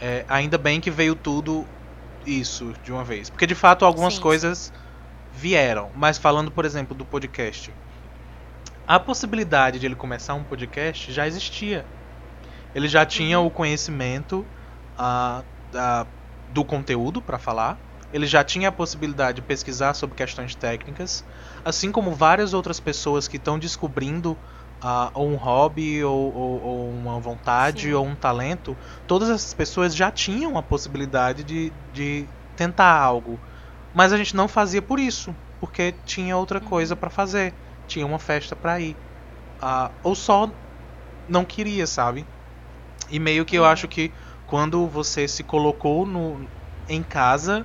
[0.00, 1.66] É, ainda bem que veio tudo
[2.26, 3.30] isso de uma vez.
[3.30, 4.20] Porque de fato algumas Sim.
[4.20, 4.72] coisas
[5.32, 5.90] vieram.
[5.94, 7.72] Mas falando, por exemplo, do podcast.
[8.86, 11.84] A possibilidade de ele começar um podcast já existia.
[12.74, 13.46] Ele já tinha uhum.
[13.46, 14.44] o conhecimento
[14.98, 16.06] uh, uh,
[16.52, 17.78] do conteúdo para falar
[18.12, 21.24] ele já tinha a possibilidade de pesquisar sobre questões técnicas,
[21.64, 24.36] assim como várias outras pessoas que estão descobrindo
[24.82, 27.92] uh, um hobby, ou, ou, ou uma vontade, Sim.
[27.92, 28.76] ou um talento.
[29.06, 33.38] Todas essas pessoas já tinham a possibilidade de, de tentar algo.
[33.94, 36.66] Mas a gente não fazia por isso, porque tinha outra uhum.
[36.66, 37.52] coisa para fazer,
[37.86, 38.96] tinha uma festa para ir.
[39.62, 40.50] Uh, ou só
[41.28, 42.26] não queria, sabe?
[43.10, 43.68] E meio que eu uhum.
[43.68, 44.12] acho que
[44.46, 46.46] quando você se colocou no,
[46.88, 47.64] em casa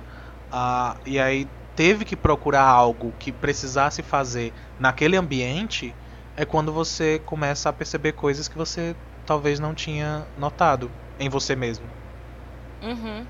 [0.52, 5.94] ah, e aí teve que procurar algo que precisasse fazer naquele ambiente,
[6.36, 8.94] é quando você começa a perceber coisas que você
[9.26, 11.84] talvez não tinha notado em você mesmo.
[12.82, 13.26] Uhum.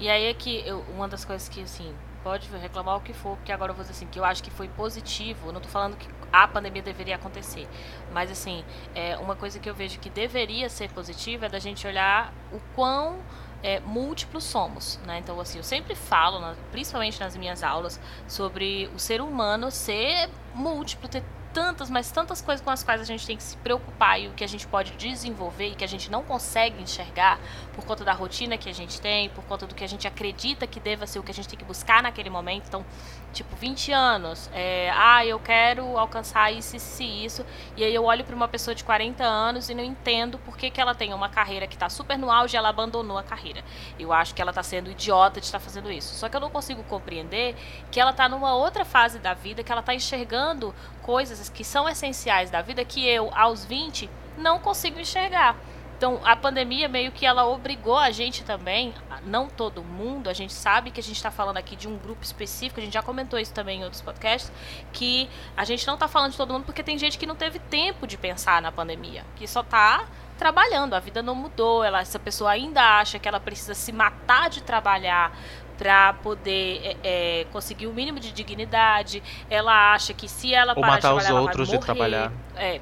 [0.00, 1.94] E aí é que eu, uma das coisas que assim,
[2.26, 4.50] pode reclamar o que for, porque agora eu vou dizer assim, que eu acho que
[4.50, 7.68] foi positivo, não tô falando que a pandemia deveria acontecer,
[8.12, 8.64] mas assim,
[8.96, 12.58] é, uma coisa que eu vejo que deveria ser positiva é da gente olhar o
[12.74, 13.20] quão
[13.62, 15.20] é, múltiplos somos, né?
[15.20, 21.08] Então, assim, eu sempre falo, principalmente nas minhas aulas, sobre o ser humano ser múltiplo,
[21.08, 21.22] ter
[21.56, 24.32] tantas, mas tantas coisas com as quais a gente tem que se preocupar e o
[24.32, 27.40] que a gente pode desenvolver e que a gente não consegue enxergar
[27.74, 30.66] por conta da rotina que a gente tem, por conta do que a gente acredita
[30.66, 32.66] que deva ser o que a gente tem que buscar naquele momento.
[32.68, 32.84] Então,
[33.32, 38.22] tipo, 20 anos, é, ah, eu quero alcançar isso, isso isso, e aí eu olho
[38.22, 41.30] para uma pessoa de 40 anos e não entendo por que, que ela tem uma
[41.30, 43.64] carreira que está super no auge e ela abandonou a carreira.
[43.98, 46.14] Eu acho que ela está sendo idiota de estar fazendo isso.
[46.16, 47.54] Só que eu não consigo compreender
[47.90, 50.74] que ela está numa outra fase da vida, que ela está enxergando
[51.06, 55.56] coisas que são essenciais da vida que eu, aos 20, não consigo enxergar.
[55.96, 58.92] Então, a pandemia meio que ela obrigou a gente também,
[59.24, 62.22] não todo mundo, a gente sabe que a gente está falando aqui de um grupo
[62.22, 64.52] específico, a gente já comentou isso também em outros podcasts,
[64.92, 67.58] que a gente não está falando de todo mundo porque tem gente que não teve
[67.58, 70.04] tempo de pensar na pandemia, que só está
[70.36, 74.50] trabalhando, a vida não mudou, ela, essa pessoa ainda acha que ela precisa se matar
[74.50, 75.32] de trabalhar
[75.78, 80.80] para poder é, é, conseguir o mínimo de dignidade, ela acha que se ela Ou
[80.80, 82.10] parar de matar os trabalhar, outros ela de vai morrer.
[82.10, 82.32] trabalhar.
[82.56, 82.80] É,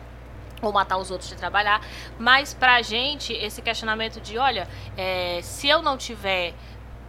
[0.62, 1.80] ou matar os outros de trabalhar.
[2.18, 6.54] Mas pra gente, esse questionamento de, olha, é, se eu não tiver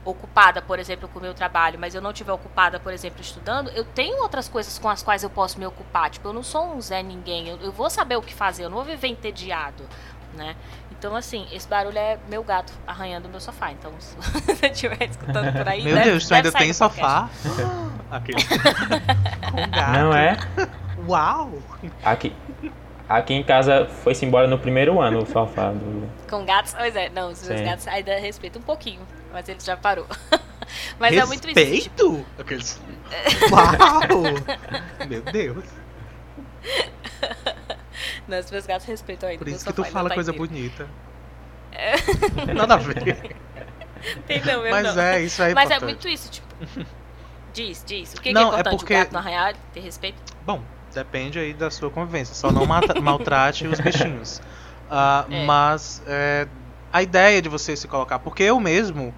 [0.03, 3.69] ocupada, por exemplo, com o meu trabalho, mas eu não estiver ocupada, por exemplo, estudando,
[3.71, 6.09] eu tenho outras coisas com as quais eu posso me ocupar.
[6.11, 8.69] Tipo, eu não sou um Zé Ninguém, eu, eu vou saber o que fazer, eu
[8.69, 9.83] não vou viver entediado,
[10.35, 10.55] né?
[10.97, 13.71] Então, assim, esse barulho é meu gato arranhando o meu sofá.
[13.71, 15.83] Então, se você estiver escutando por aí.
[15.83, 17.29] Meu deve- Deus, tu ainda tem sofá?
[18.09, 18.41] Aquele.
[18.43, 19.91] Com gato.
[19.93, 20.37] Não é?
[21.07, 21.51] Uau!
[22.03, 22.33] Aqui,
[23.09, 25.71] aqui em casa foi-se embora no primeiro ano o sofá.
[25.71, 26.09] Do...
[26.29, 29.75] Com gatos, pois é, não, os meus gatos ainda respeitam um pouquinho, mas ele já
[29.77, 30.07] parou.
[30.97, 31.53] mas é muito isso.
[31.59, 32.25] tipo, Respeito?
[32.39, 32.81] Aqueles.
[33.51, 34.23] Uau!
[35.07, 35.63] Meu Deus.
[38.27, 39.39] Não, os meus gatos respeitam ainda.
[39.43, 40.47] Por isso que tu fala tá coisa inteiro.
[40.51, 40.87] bonita.
[42.53, 43.35] Nada a ver.
[44.27, 45.01] Tem não, eu Mas não.
[45.01, 46.47] é, isso é Mas é muito isso, tipo.
[47.53, 48.13] Diz, diz.
[48.13, 48.79] O que, Não, que é é importante?
[48.79, 50.17] porque- O gato arranhar, ter respeito?
[50.45, 50.61] Bom,
[50.93, 52.35] depende aí da sua convivência.
[52.35, 54.41] Só não mata- maltrate os bichinhos.
[54.91, 55.45] Ah, É.
[55.45, 56.47] Mas é,
[56.91, 58.19] a ideia de você se colocar.
[58.19, 59.15] Porque eu mesmo,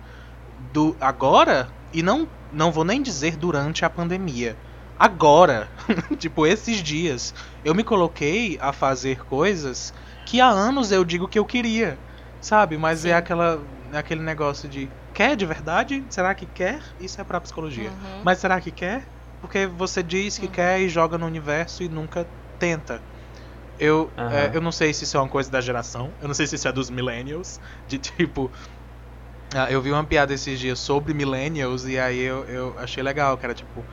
[0.71, 4.55] do agora, e não, não vou nem dizer durante a pandemia.
[4.99, 5.71] Agora,
[6.19, 7.33] tipo, esses dias,
[7.63, 9.91] eu me coloquei a fazer coisas
[10.25, 12.01] que há anos eu digo que eu queria.
[12.39, 12.77] Sabe?
[12.77, 13.09] Mas Sim.
[13.09, 16.05] é aquela, é aquele negócio de quer de verdade?
[16.11, 16.81] Será que quer?
[16.99, 17.93] Isso é pra psicologia.
[17.93, 18.21] Uhum.
[18.23, 19.09] Mas será que quer?
[19.39, 20.51] Porque você diz que Uhum.
[20.51, 22.29] quer e joga no universo e nunca
[22.59, 23.03] tenta.
[23.77, 24.53] Eu, Aham.
[24.53, 26.55] é, eu não sei se isso é uma coisa da geração, eu não sei se
[26.55, 28.51] isso é dos millennials, de tipo.
[29.53, 33.37] ah, eu vi uma piada esses dias sobre millennials e aí eu, eu achei legal,
[33.37, 33.87] que era tipo.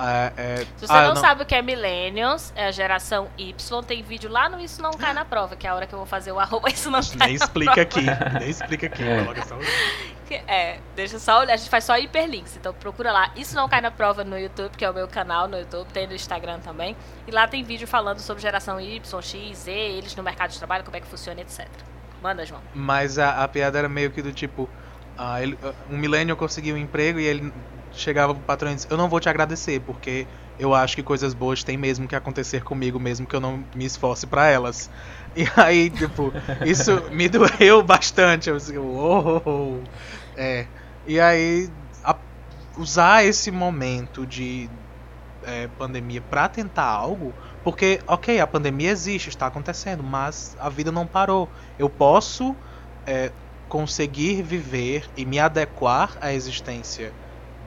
[0.00, 3.28] Ah, é, Se você ah, eu não, sabe o que é Millennials, é a geração
[3.38, 5.92] Y, tem vídeo lá no Isso Não Cai na Prova, que é a hora que
[5.94, 8.10] eu vou fazer o arroba Isso Não Cai Nem na explica Prova.
[8.12, 9.02] aqui, nem explica aqui.
[9.02, 9.18] É.
[9.22, 9.60] coloca só o-
[10.26, 13.30] Que- É, deixa só olhar, a gente faz só hiperlinks, então procura lá.
[13.36, 16.06] Isso não cai na prova no YouTube, que é o meu canal no YouTube, tem
[16.06, 16.96] no Instagram também.
[17.26, 20.84] E lá tem vídeo falando sobre geração Y, X, Z, eles no mercado de trabalho,
[20.84, 21.66] como é que funciona, etc.
[22.22, 22.60] Manda, João.
[22.74, 24.68] Mas a, a piada era meio que do tipo:
[25.18, 27.52] ah, ele- ah, um millennial conseguiu um emprego e ele
[27.90, 31.34] chegava pro patrão e disse: Eu não vou te agradecer, porque eu acho que coisas
[31.34, 34.90] boas têm mesmo que acontecer comigo, mesmo que eu não me esforce pra elas.
[35.34, 38.50] E aí, tipo, isso me doeu bastante.
[38.50, 39.90] Eu disse: Uou!
[40.36, 40.68] É.
[41.04, 41.72] E aí,
[42.04, 42.20] a-
[42.76, 44.70] usar esse momento de
[45.42, 47.36] é, pandemia pra tentar algo.
[47.62, 51.52] Porque, ok, a pandemia existe, está acontecendo, mas a vida não parou.
[51.78, 52.58] Eu posso
[53.06, 53.34] é,
[53.68, 57.16] conseguir viver e me adequar à existência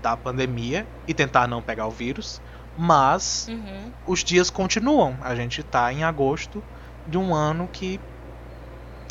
[0.03, 2.41] da pandemia e tentar não pegar o vírus,
[2.77, 3.91] mas Uhum.
[4.05, 5.15] os dias continuam.
[5.21, 6.61] A gente está em agosto
[7.07, 7.99] de um ano que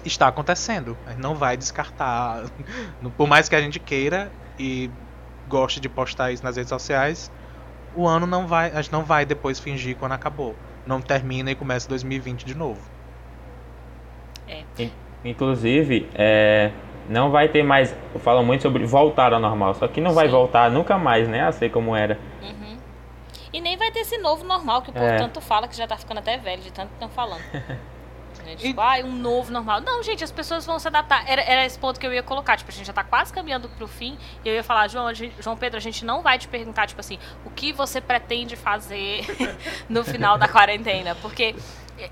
[0.04, 0.96] está acontecendo.
[1.06, 2.44] A gente não vai descartar.
[3.16, 4.90] Por mais que a gente queira e
[5.48, 7.32] goste de postar isso nas redes sociais,
[7.96, 8.70] o ano não vai.
[8.72, 10.54] A gente não vai depois fingir quando acabou.
[10.86, 12.80] Não termina e começa 2020 de novo.
[15.24, 16.70] Inclusive, é,
[17.08, 17.94] não vai ter mais.
[18.20, 20.32] Falam muito sobre voltar ao normal, só que não vai Sim.
[20.32, 21.42] voltar nunca mais, né?
[21.42, 22.18] A ser como era.
[22.42, 22.76] Uhum.
[23.52, 25.16] E nem vai ter esse novo normal que o povo É.
[25.18, 27.42] tanto fala, que já tá ficando até velho de tanto que estão falando.
[28.44, 29.80] Né, Tipo, E- ah, um novo normal.
[29.80, 31.24] Não, gente, as pessoas vão se adaptar.
[31.28, 32.56] Era, era esse ponto que eu ia colocar.
[32.56, 34.18] Tipo, a gente já tá quase caminhando pro fim.
[34.44, 37.00] E eu ia falar, João, gente- João Pedro, a gente não vai te perguntar, tipo
[37.00, 39.24] assim, o que você pretende fazer
[39.88, 41.14] no final da quarentena.
[41.16, 41.54] Porque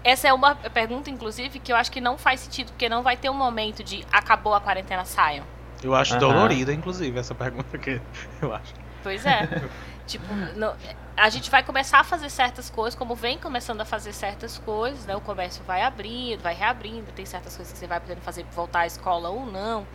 [0.05, 2.69] essa é uma pergunta, inclusive, que eu acho que não faz sentido.
[2.73, 5.45] Porque não vai ter um momento de acabou a quarentena, saiam.
[5.83, 6.21] Eu acho Aham.
[6.21, 8.01] dolorida, inclusive, essa pergunta que
[8.43, 8.75] eu acho.
[9.03, 9.49] Pois é.
[10.07, 10.75] tipo, no-
[11.21, 15.05] a gente vai começar a fazer certas coisas, como vem começando a fazer certas coisas,
[15.05, 15.15] né?
[15.15, 18.81] O comércio vai abrindo, vai reabrindo, tem certas coisas que você vai podendo fazer voltar
[18.81, 19.87] à escola ou não.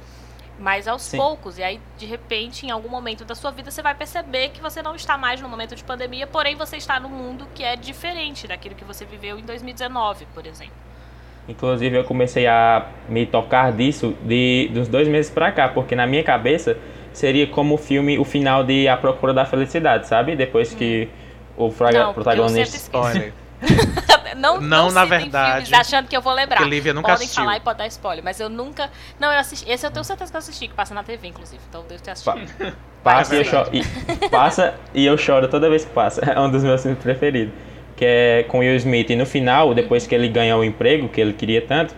[0.59, 1.17] Mas aos Sim.
[1.17, 4.61] poucos, e aí de repente, em algum momento da sua vida, você vai perceber que
[4.61, 7.75] você não está mais no momento de pandemia, porém você está num mundo que é
[7.75, 10.75] diferente daquilo que você viveu em 2019, por exemplo.
[11.47, 16.05] Inclusive eu comecei a me tocar disso de dos dois meses pra cá, porque na
[16.05, 16.77] minha cabeça
[17.17, 20.35] seria como o filme, o final de A Procura da Felicidade, sabe?
[20.35, 21.07] Depois que
[21.57, 22.75] o fraga- Não, protagonista.
[22.77, 23.33] Spoiler.
[24.35, 26.61] não, Não, na verdade, filmes achando que eu vou lembrar.
[26.67, 27.43] Lívia nunca Podem assistiu.
[27.43, 28.89] falar e pode dar spoiler, mas eu nunca.
[29.19, 29.69] Não, eu assisti.
[29.71, 31.61] Esse eu tenho certeza que eu assisti, que passa na TV, inclusive.
[31.69, 32.73] Então devo ter assistido.
[33.05, 36.21] Passa, É e eu choro, e, passa e eu choro toda vez que passa.
[36.25, 37.53] É um dos meus filmes preferidos.
[37.95, 39.11] Que é com Will Smith.
[39.11, 41.95] E no final, depois que ele ganha o emprego que ele queria tanto,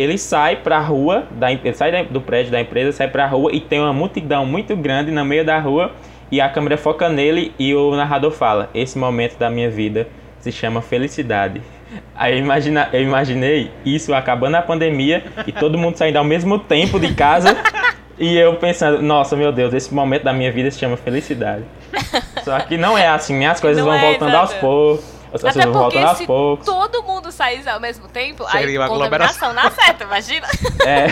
[0.00, 3.60] ele sai pra rua, da, ele sai do prédio da empresa, sai pra rua e
[3.60, 5.92] tem uma multidão muito grande no meio da rua.
[6.30, 10.08] E a câmera foca nele e o narrador fala: Esse momento da minha vida
[10.38, 11.60] se chama felicidade.
[12.14, 16.58] Aí eu, imagina, eu imaginei isso acabando a pandemia e todo mundo saindo ao mesmo
[16.58, 17.56] tempo de casa.
[18.22, 21.64] E eu pensando, nossa, meu Deus, esse momento da minha vida se chama felicidade.
[22.44, 23.46] Só que não é assim, né?
[23.46, 25.19] As coisas Não vão é, voltando aos poucos.
[25.32, 26.66] As Até vão porque aos se poucos.
[26.66, 30.46] todo mundo saísse ao mesmo tempo, Seria aí contaminação na certa, imagina?
[30.86, 31.06] É,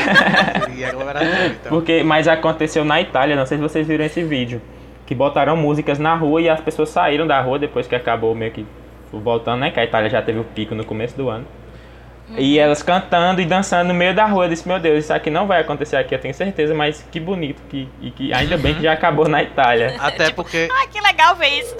[0.71, 1.71] E então.
[1.71, 4.61] porque, mas aconteceu na Itália, não sei se vocês viram esse vídeo.
[5.07, 8.51] Que botaram músicas na rua e as pessoas saíram da rua depois que acabou meio
[8.53, 8.67] que
[9.13, 9.71] voltando, né?
[9.71, 11.47] Que a Itália já teve o pico no começo do ano.
[12.37, 14.45] E elas cantando e dançando no meio da rua.
[14.45, 17.19] Eu disse, meu Deus, isso aqui não vai acontecer aqui, eu tenho certeza, mas que
[17.19, 17.62] bonito.
[17.69, 19.95] Que, e que ainda bem que já acabou na Itália.
[20.01, 21.75] Até Tipo, porque Ai, que legal ver isso.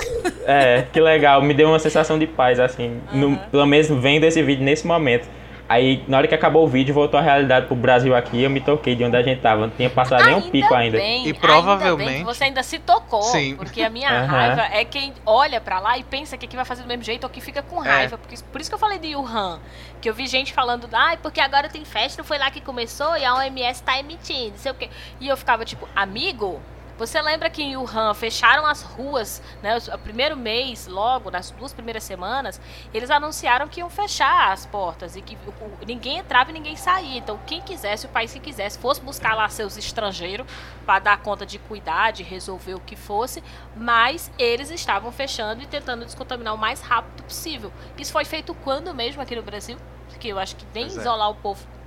[0.47, 3.37] É, que legal, me deu uma sensação de paz, assim, no- Uhum.
[3.51, 5.29] pelo menos vendo esse vídeo nesse momento.
[5.69, 8.59] Aí, na hora que acabou o vídeo, voltou a realidade pro Brasil aqui, eu me
[8.59, 10.97] toquei de onde a gente tava, não tinha passado nem um pico ainda.
[10.97, 13.23] Bem, E Ainda provavelmente- bem que você ainda se tocou.
[13.25, 13.55] Sim.
[13.55, 14.27] Porque a minha Aham.
[14.27, 17.25] raiva é quem olha pra lá e pensa que aqui vai fazer do mesmo jeito
[17.25, 17.89] ou que fica com É.
[17.89, 18.17] raiva.
[18.17, 19.61] Porque, por isso que eu falei de Wuhan.
[20.01, 23.17] Que eu vi gente falando, ai, porque agora tem festa, não foi lá que começou
[23.17, 24.89] e a OMS tá emitindo, não sei o quê.
[25.21, 26.61] E eu ficava tipo, amigo.
[26.99, 29.79] Você lembra que em Wuhan fecharam as ruas, né?
[29.95, 32.61] O primeiro mês, logo, nas duas primeiras semanas,
[32.93, 35.39] eles anunciaram que iam fechar as portas e que
[35.87, 37.17] ninguém entrava e ninguém saía.
[37.17, 40.45] Então, quem quisesse, o país que quisesse, fosse buscar lá seus estrangeiros
[40.85, 43.45] para dar conta de cuidar, de resolver o que fosse,
[43.77, 47.73] mas eles estavam fechando e tentando descontaminar o mais rápido possível.
[47.97, 49.79] Isso foi feito quando mesmo aqui no Brasil?
[50.09, 51.01] Porque eu acho que nem Pois é.
[51.01, 51.78] isolar o povo.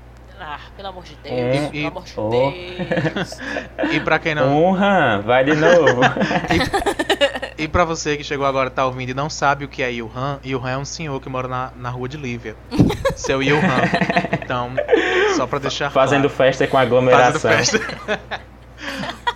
[0.75, 1.67] Pelo amor de Deus, É.
[1.69, 2.29] pelo amor de Oh.
[2.29, 3.37] Deus.
[3.91, 6.01] e pra quem não Honra, vai de novo.
[7.57, 10.39] e para você que chegou agora tá ouvindo e não sabe o que é Ilhan,
[10.43, 12.55] Ilhan é um senhor que mora na, na rua de Lívia.
[13.15, 13.59] Seu Ilhan.
[14.33, 14.71] Então,
[15.35, 16.35] só pra deixar Fazendo claro.
[16.35, 17.51] festa com Fazendo aglomeração.
[17.51, 17.79] festa.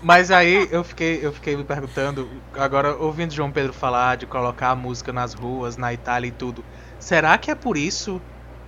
[0.02, 4.70] Mas aí eu fiquei, eu fiquei me perguntando, agora ouvindo João Pedro falar de colocar
[4.70, 6.64] a música nas ruas, na Itália e tudo,
[7.00, 8.22] será que é por isso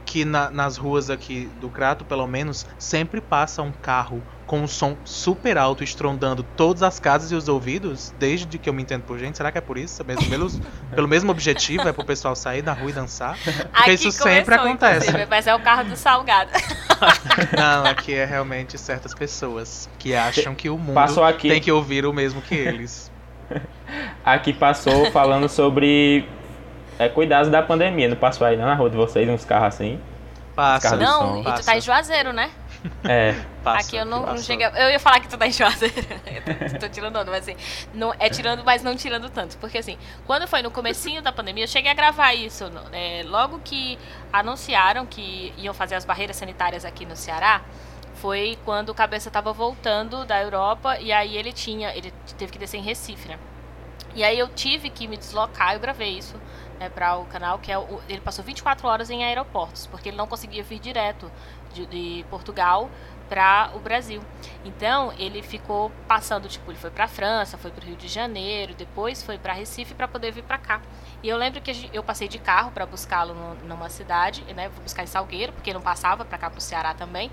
[0.08, 4.68] que na- nas ruas aqui do Crato, pelo menos, sempre passa um carro com um
[4.68, 9.02] som super alto, estrondando todas as casas e os ouvidos, desde que eu me entendo
[9.04, 9.36] por gente?
[9.36, 10.02] Será que é por isso?
[10.06, 10.62] Mesmo, pelos-
[10.96, 13.38] pelo mesmo objetivo, é pro pessoal sair da rua e dançar?
[13.76, 15.12] Porque isso sempre acontece.
[15.30, 16.52] Mas é o carro do salgado.
[17.58, 21.50] Não, aqui é realmente certas pessoas que acham que o mundo aqui.
[21.50, 23.12] tem que ouvir o mesmo que eles.
[24.24, 26.28] Aqui passou falando sobre
[27.00, 28.08] é, cuidados da pandemia.
[28.08, 30.00] Não passou aí não, na rua de vocês, uns carros assim?
[30.56, 30.90] Passa.
[30.90, 32.50] Carro do Não, e tu tá em Juazeiro, né?
[33.08, 34.36] É, Passa, Aqui eu não, não.
[34.36, 35.96] Eu ia falar que tu tá em Juazeiro.
[36.74, 37.58] Eu tô tirando onda, mas assim,
[37.94, 39.58] não, é tirando, mas não tirando tanto.
[39.58, 42.72] Porque assim, quando foi no comecinho da pandemia, eu cheguei a gravar isso.
[42.94, 44.00] é, logo que
[44.32, 47.62] anunciaram que iam fazer as barreiras sanitárias aqui no Ceará,
[48.16, 51.94] foi quando o cabeça tava voltando da Europa e aí ele tinha.
[51.96, 53.38] Ele teve que descer em Recife, né?
[54.16, 56.36] E aí eu tive que me deslocar, eu gravei isso
[56.80, 60.18] né, para o canal, que é o, ele passou 24 horas em aeroportos, porque ele
[60.18, 61.32] não conseguia vir direto
[61.74, 62.90] de, de Portugal
[63.28, 64.22] para o Brasil.
[64.64, 68.74] Então ele ficou passando, tipo, ele foi para França, foi para o Rio de Janeiro,
[68.74, 70.82] depois foi para Recife para poder vir para cá.
[71.22, 74.70] E eu lembro que a eu passei de carro para buscá-lo numa cidade, né?
[74.70, 77.32] Vou buscar em Salgueiro, porque não passava para cá para o Ceará também.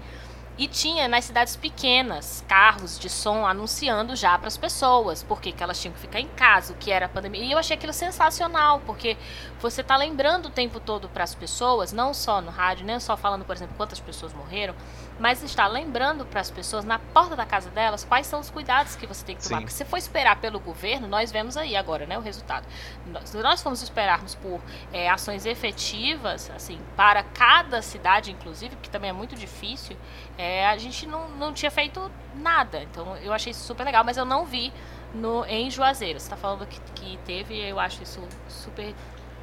[0.56, 5.60] E tinha nas cidades pequenas carros de som anunciando já para as pessoas, porque que
[5.60, 7.42] elas tinham que ficar em casa, o que era a pandemia.
[7.42, 9.16] E eu achei aquilo sensacional, porque
[9.58, 13.16] você tá lembrando o tempo todo para as pessoas, não só no rádio, nem só
[13.16, 14.76] falando, por exemplo, quantas pessoas morreram,
[15.18, 18.96] mas está lembrando para as pessoas na porta da casa delas quais são os cuidados
[18.96, 19.58] que você tem que tomar.
[19.58, 19.62] Sim.
[19.64, 22.66] Porque se for esperar pelo governo, nós vemos aí agora, né, o resultado.
[23.06, 24.60] Nós- Se nós formos esperarmos por
[24.92, 29.96] é, ações efetivas, assim, para cada cidade, inclusive, que também é muito difícil,
[30.36, 32.82] é, a gente não, não tinha feito nada.
[32.82, 34.72] Então eu achei isso super legal, mas eu não vi
[35.14, 36.18] no, em Juazeiro.
[36.18, 38.92] Você tá falando que, que teve, eu acho isso super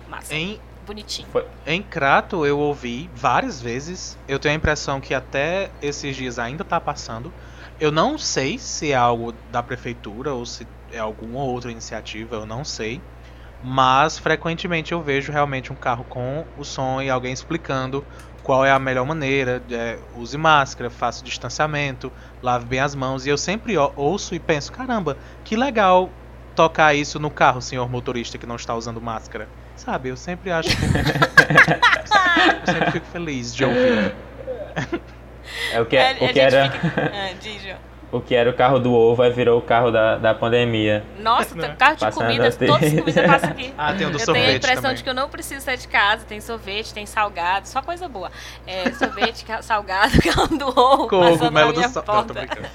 [0.07, 0.35] massa.
[0.35, 0.59] Em,
[0.91, 1.27] Bonitinho.
[1.65, 4.17] em Crato eu ouvi várias vezes.
[4.27, 7.31] Eu tenho a impressão que até esses dias ainda tá passando.
[7.79, 12.45] Eu não sei se é algo da prefeitura ou se é alguma outra iniciativa, eu
[12.45, 13.01] não sei.
[13.63, 18.05] Mas frequentemente eu vejo realmente um carro com o som e alguém explicando
[18.43, 19.63] qual é a melhor maneira.
[19.71, 22.11] É, use máscara, faça distanciamento,
[22.43, 23.25] lave bem as mãos.
[23.25, 26.09] E eu sempre ouço e penso: caramba, que legal
[26.53, 29.47] tocar isso no carro, senhor motorista que não está usando máscara.
[29.75, 30.85] Sabe, eu sempre acho que.
[30.85, 34.13] eu sempre fico feliz de ouvir.
[35.73, 37.61] É o que, é, a o que era, fica- Ah, diz,
[38.11, 41.03] o que era o carro do ovo, aí virou o carro da, da pandemia.
[41.19, 43.73] Nossa, tem carro de Passando comidas, todas as comidas passam aqui.
[43.77, 44.95] Ah, tem o do eu sorvete tenho a impressão também.
[44.97, 46.25] de que eu não preciso sair de casa.
[46.25, 48.29] Tem sorvete, tem salgado, só coisa boa.
[48.67, 52.03] É, sorvete, salgado, carro do ovo, Cogumelo do sol.
[52.05, 52.67] Não, tô brincando.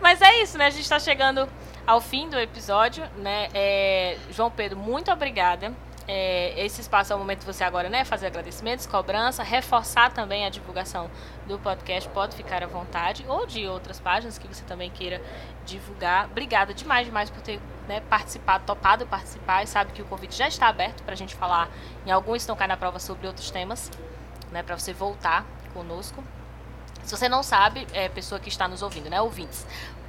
[0.00, 0.66] Mas é isso, né?
[0.66, 1.46] A gente tá chegando
[1.90, 3.48] ao fim do episódio, né?
[3.52, 5.74] É, João Pedro, muito obrigada.
[6.06, 8.04] É, esse espaço é o momento de você agora, né?
[8.04, 11.10] Fazer agradecimentos, cobrança, reforçar também a divulgação
[11.48, 12.08] do podcast.
[12.10, 13.24] Pode ficar à vontade.
[13.26, 15.20] Ou de outras páginas que você também queira
[15.66, 16.26] divulgar.
[16.26, 19.64] Obrigada demais, demais por ter né, participado, topado participar.
[19.64, 21.68] E sabe que o convite já está aberto para a gente falar
[22.06, 23.90] em alguns estão cá na prova sobre outros temas,
[24.52, 24.62] né?
[24.62, 26.22] Para você voltar conosco.
[27.02, 29.20] Se você não sabe, é pessoa que está nos ouvindo, né?
[29.20, 29.66] Ouvintes.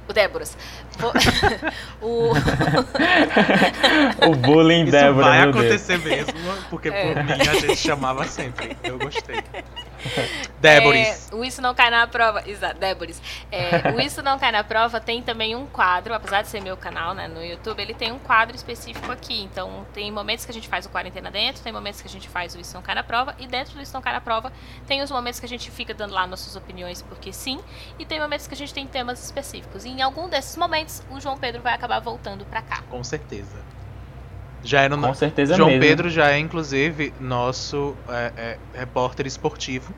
[0.08, 0.56] O Déboras.
[2.02, 2.32] o...
[4.28, 5.64] O bullying Isso Débora, vai meu Deus.
[5.64, 6.32] acontecer mesmo,
[6.70, 7.14] porque É.
[7.14, 8.76] por mim a gente chamava sempre.
[8.82, 9.36] Eu gostei.
[10.60, 11.30] Déboris.
[11.30, 12.48] É, o Isso Não Cai na Prova.
[12.48, 13.20] Exato, Déboris.
[13.50, 16.76] É, o Isso Não Cai na Prova tem também um quadro, apesar de ser meu
[16.76, 19.42] canal né, no YouTube, ele tem um quadro específico aqui.
[19.42, 22.28] Então, tem momentos que a gente faz o Quarentena Dentro, tem momentos que a gente
[22.28, 24.52] faz o Isso Não Cai na Prova, e dentro do Isso Não Cai na Prova
[24.86, 27.60] tem os momentos que a gente fica dando lá nossas opiniões, porque sim,
[27.98, 29.84] e tem momentos que a gente tem temas específicos.
[29.84, 32.82] E em algum desses momentos, o João Pedro vai acabar voltando pra cá.
[32.88, 33.62] Com certeza.
[34.62, 35.82] Já é no Com certeza João mesmo.
[35.82, 39.92] Pedro já é, inclusive, nosso é, é, repórter esportivo.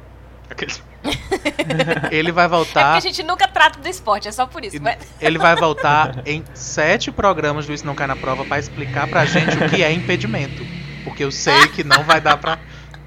[2.11, 2.95] Ele vai É porque voltar.
[2.95, 4.81] a gente nunca trata do esporte, é só por isso.
[4.81, 4.99] Mas...
[5.21, 9.25] Ele vai voltar em sete programas do Isso Não Cai na Prova pra explicar pra
[9.25, 10.65] gente o que é impedimento.
[11.03, 12.59] Porque eu sei que não vai dar pra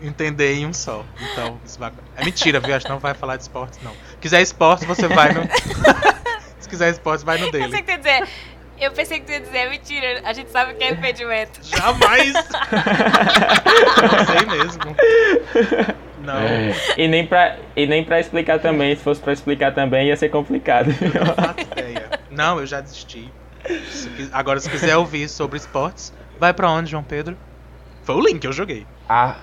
[0.01, 1.03] entender em um só.
[1.32, 1.91] Então, isso vai...
[2.16, 2.76] É mentira, viu?
[2.76, 3.91] Acho que não vai falar de esportes, não.
[3.91, 5.41] Se quiser esporte, você vai no.
[6.60, 7.82] Se quiser esporte, vai no Eu sei dele.
[7.82, 8.28] que dizer.
[8.80, 11.60] Eu pensei que tu ia dizer, é mentira, a gente sabe o que é impedimento.
[11.66, 12.34] Jamais!
[12.34, 14.96] não sei mesmo.
[16.20, 16.36] Não.
[16.98, 20.30] E nem, pra, e nem pra explicar também, se fosse pra explicar também ia ser
[20.30, 20.90] complicado.
[22.30, 23.32] Não eu já desisti.
[24.32, 27.38] Agora, se quiser ouvir sobre esportes, vai pra onde, João Pedro?
[28.08, 28.88] Foi o link que eu joguei.
[29.10, 29.36] A...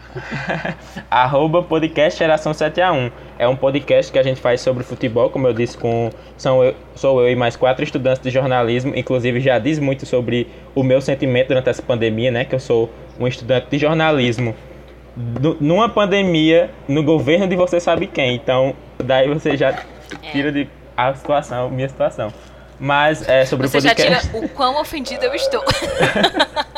[1.10, 3.12] Arroba podcast Geração 7A1.
[3.38, 6.08] É um podcast que a gente faz sobre futebol, como eu disse, com
[6.38, 8.94] são eu, sou eu e mais quatro estudantes de jornalismo.
[8.96, 12.46] Inclusive já diz muito sobre o meu sentimento durante essa pandemia, né?
[12.46, 12.88] Que eu sou
[13.20, 14.56] um estudante de jornalismo.
[15.14, 18.34] Nu- Numa pandemia, no governo de você sabe quem.
[18.34, 19.78] Então, daí você já
[20.32, 22.32] tira de a situação, minha situação.
[22.80, 24.30] Mas é sobre Você o já podcast.
[24.30, 25.62] tira o quão ofendido eu estou.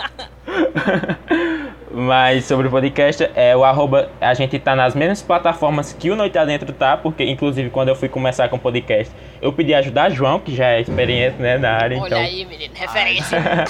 [1.91, 6.17] Mas sobre o podcast, é o arroba, a gente tá nas mesmas plataformas que o
[6.17, 10.03] Noite Adentro tá, porque inclusive quando eu fui começar com o podcast, eu pedi ajuda
[10.03, 12.19] a João, que já é experiente né, na área, Olha então.
[12.19, 13.39] aí, menino, referência.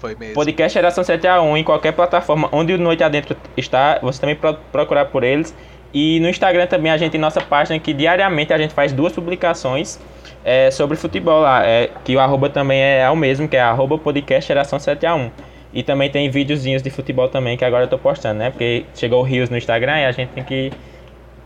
[0.00, 0.34] Foi mesmo.
[0.34, 5.04] Podcast Geração 7A1 em qualquer plataforma onde o Noite Adentro está, você também pode procurar
[5.04, 5.54] por eles.
[5.94, 9.12] E no Instagram também a gente tem nossa página que diariamente a gente faz duas
[9.12, 10.00] publicações
[10.44, 13.98] é, sobre futebol lá, é, que o arroba também é o mesmo, que é arroba
[13.98, 15.30] podcast Geração 7A1.
[15.74, 18.50] E também tem videozinhos de futebol também que agora eu tô postando, né?
[18.50, 20.70] Porque chegou o Rios no Instagram e a gente tem que,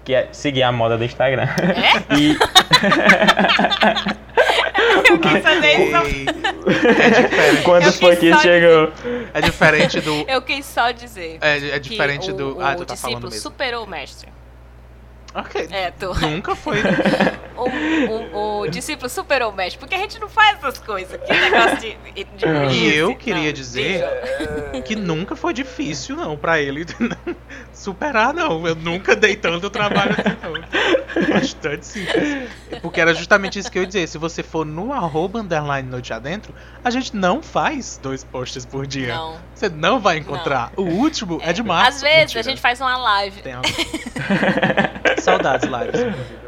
[0.04, 1.44] que é seguir a moda do Instagram.
[1.44, 2.02] É?
[2.18, 2.36] E
[5.08, 5.96] eu quis fazer isso.
[5.96, 6.32] Ei, É
[7.20, 8.90] diferente, quando foi que chegou?
[9.32, 10.24] é diferente do.
[10.28, 11.38] Eu quis só dizer.
[11.40, 12.58] É, é diferente do.
[12.58, 13.40] O Ah, tu tá falando discípulo mesmo.
[13.42, 14.28] superou o mestre.
[15.36, 15.68] Ok.
[15.70, 16.14] É, tu.
[16.18, 16.78] Nunca foi.
[17.56, 19.78] O, o, o discípulo superou o mestre.
[19.78, 21.20] Porque a gente não faz essas coisas.
[21.20, 21.96] Que negócio de.
[22.14, 24.02] de E eu Não, queria dizer
[24.70, 24.82] deixa.
[24.82, 26.86] que nunca foi difícil, não, pra ele
[27.72, 28.66] superar, não.
[28.66, 31.26] Eu nunca dei tanto trabalho assim, não.
[31.34, 32.50] Bastante simples.
[32.80, 34.06] Porque era justamente isso que eu ia dizer.
[34.06, 38.86] Se você for no arroba underline noite adentro, a gente não faz dois posts por
[38.86, 39.14] dia.
[39.14, 39.36] Não.
[39.54, 40.72] Você não vai encontrar.
[40.76, 41.96] O último é, de março.
[41.96, 42.40] Às vezes Mentira.
[42.40, 43.42] a gente faz uma live.
[43.42, 43.54] Tem.
[45.26, 46.00] Saudades lives.
[46.00, 46.46] inclusive.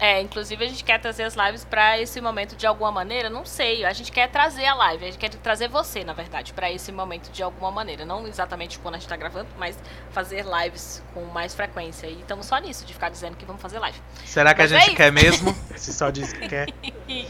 [0.00, 3.46] É, inclusive a gente quer trazer as lives pra esse momento de alguma maneira, não
[3.46, 6.70] sei, a gente quer trazer a live, a gente quer trazer você, na verdade, pra
[6.70, 9.78] esse momento de alguma maneira, não exatamente quando a gente tá gravando, mas
[10.10, 12.08] fazer lives com mais frequência.
[12.08, 13.98] E estamos só nisso, de ficar dizendo que vamos fazer live.
[14.26, 14.96] Será que a Mas é gente isso.
[14.96, 15.56] quer mesmo?
[15.76, 16.66] Se só diz que quer,
[17.08, 17.24] não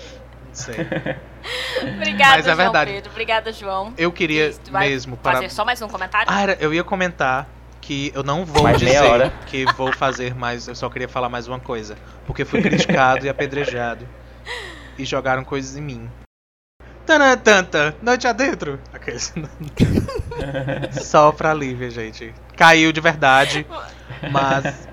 [0.55, 0.75] sei.
[1.97, 2.93] Obrigada, Mas é João verdade.
[2.93, 3.11] Pedro.
[3.11, 3.93] Obrigada, João.
[3.97, 6.27] Eu queria mesmo para fazer só mais um comentário?
[6.29, 7.47] Ah, eu ia comentar
[7.85, 9.31] que eu não vou Mais dizer hora.
[9.47, 13.29] que vou fazer mais, eu só queria falar mais uma coisa, porque fui criticado e
[13.29, 14.09] apedrejado
[14.97, 16.11] e jogaram coisas em mim.
[17.05, 18.81] Tanã, tanta, noite adentro.
[20.93, 22.35] Só pra Lívia, gente.
[22.57, 23.67] Caiu de verdade,
[24.33, 24.89] mas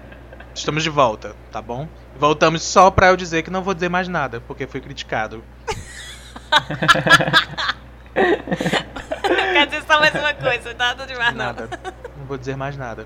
[0.53, 1.87] estamos de volta, tá bom?
[2.19, 5.41] Voltamos só pra eu dizer que não vou dizer mais nada, porque fui criticado.
[8.13, 11.45] Quer dizer só mais uma coisa, nada demais não.
[11.45, 11.69] Nada.
[12.31, 13.05] Vou dizer mais nada.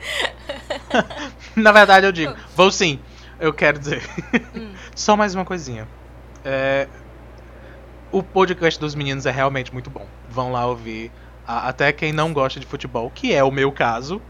[1.57, 2.35] Na verdade, eu digo.
[2.55, 2.99] Vou sim.
[3.39, 4.03] Eu quero dizer.
[4.95, 5.87] Só mais uma coisinha.
[6.43, 6.87] É,
[8.11, 10.05] O podcast dos meninos é realmente muito bom.
[10.29, 11.11] Vão lá ouvir.
[11.47, 14.21] Até quem não gosta de futebol, que é o meu caso,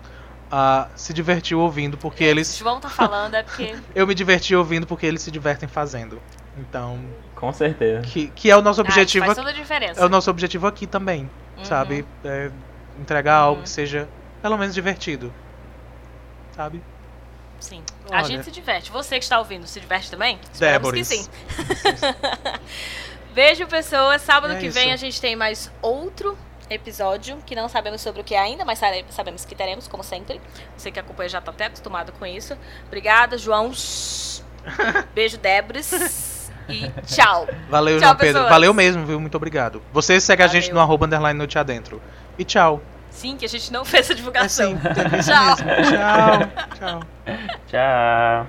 [0.50, 2.58] ah, se divertiu ouvindo porque o eles.
[2.58, 3.76] João tá falando é porque.
[3.94, 6.22] Eu me diverti ouvindo porque eles se divertem fazendo.
[6.58, 7.02] Então,
[7.36, 8.02] Com certeza.
[8.04, 9.26] que, que é o nosso Ah, objetivo.
[9.26, 10.00] faz aqui- toda a diferença.
[10.00, 11.66] é o nosso objetivo aqui também, Uhum.
[11.66, 12.06] sabe?
[12.24, 12.50] É
[12.98, 13.64] entregar algo Uhum.
[13.64, 14.08] que seja
[14.46, 15.34] pelo menos divertido.
[16.56, 16.80] Sabe?
[17.60, 17.82] Sim.
[18.12, 18.20] Olha.
[18.20, 18.92] A gente se diverte.
[18.92, 20.40] Você que está ouvindo, se diverte também?
[20.60, 21.08] Déboris.
[21.08, 21.28] sim.
[23.34, 24.22] Beijo, pessoas.
[24.22, 24.94] Sábado É que vem isso.
[24.94, 26.38] a gente tem mais outro
[26.70, 28.80] episódio que não sabemos sobre o que é ainda, mas
[29.10, 30.40] sabemos que teremos, como sempre.
[30.78, 32.56] Você que acompanha já tá até acostumado com isso.
[32.86, 33.72] Obrigada, João.
[35.16, 36.52] Beijo, Debris.
[36.70, 37.48] E tchau.
[37.68, 38.34] Valeu, Tchau, João Pedro.
[38.34, 38.50] pessoas.
[38.52, 39.20] Valeu mesmo, viu?
[39.20, 39.82] Muito obrigado.
[39.92, 40.76] Você segue a gente Valeu.
[40.76, 42.00] no arroba underline noite adentro.
[42.38, 42.80] E tchau.
[43.16, 44.78] Sim, que a gente não fez a divulgação.
[44.78, 45.56] sim, é Tchau.
[45.66, 45.96] mesmo.
[45.96, 46.40] Tchau.
[46.78, 47.00] Tchau.
[47.68, 48.48] Tchau.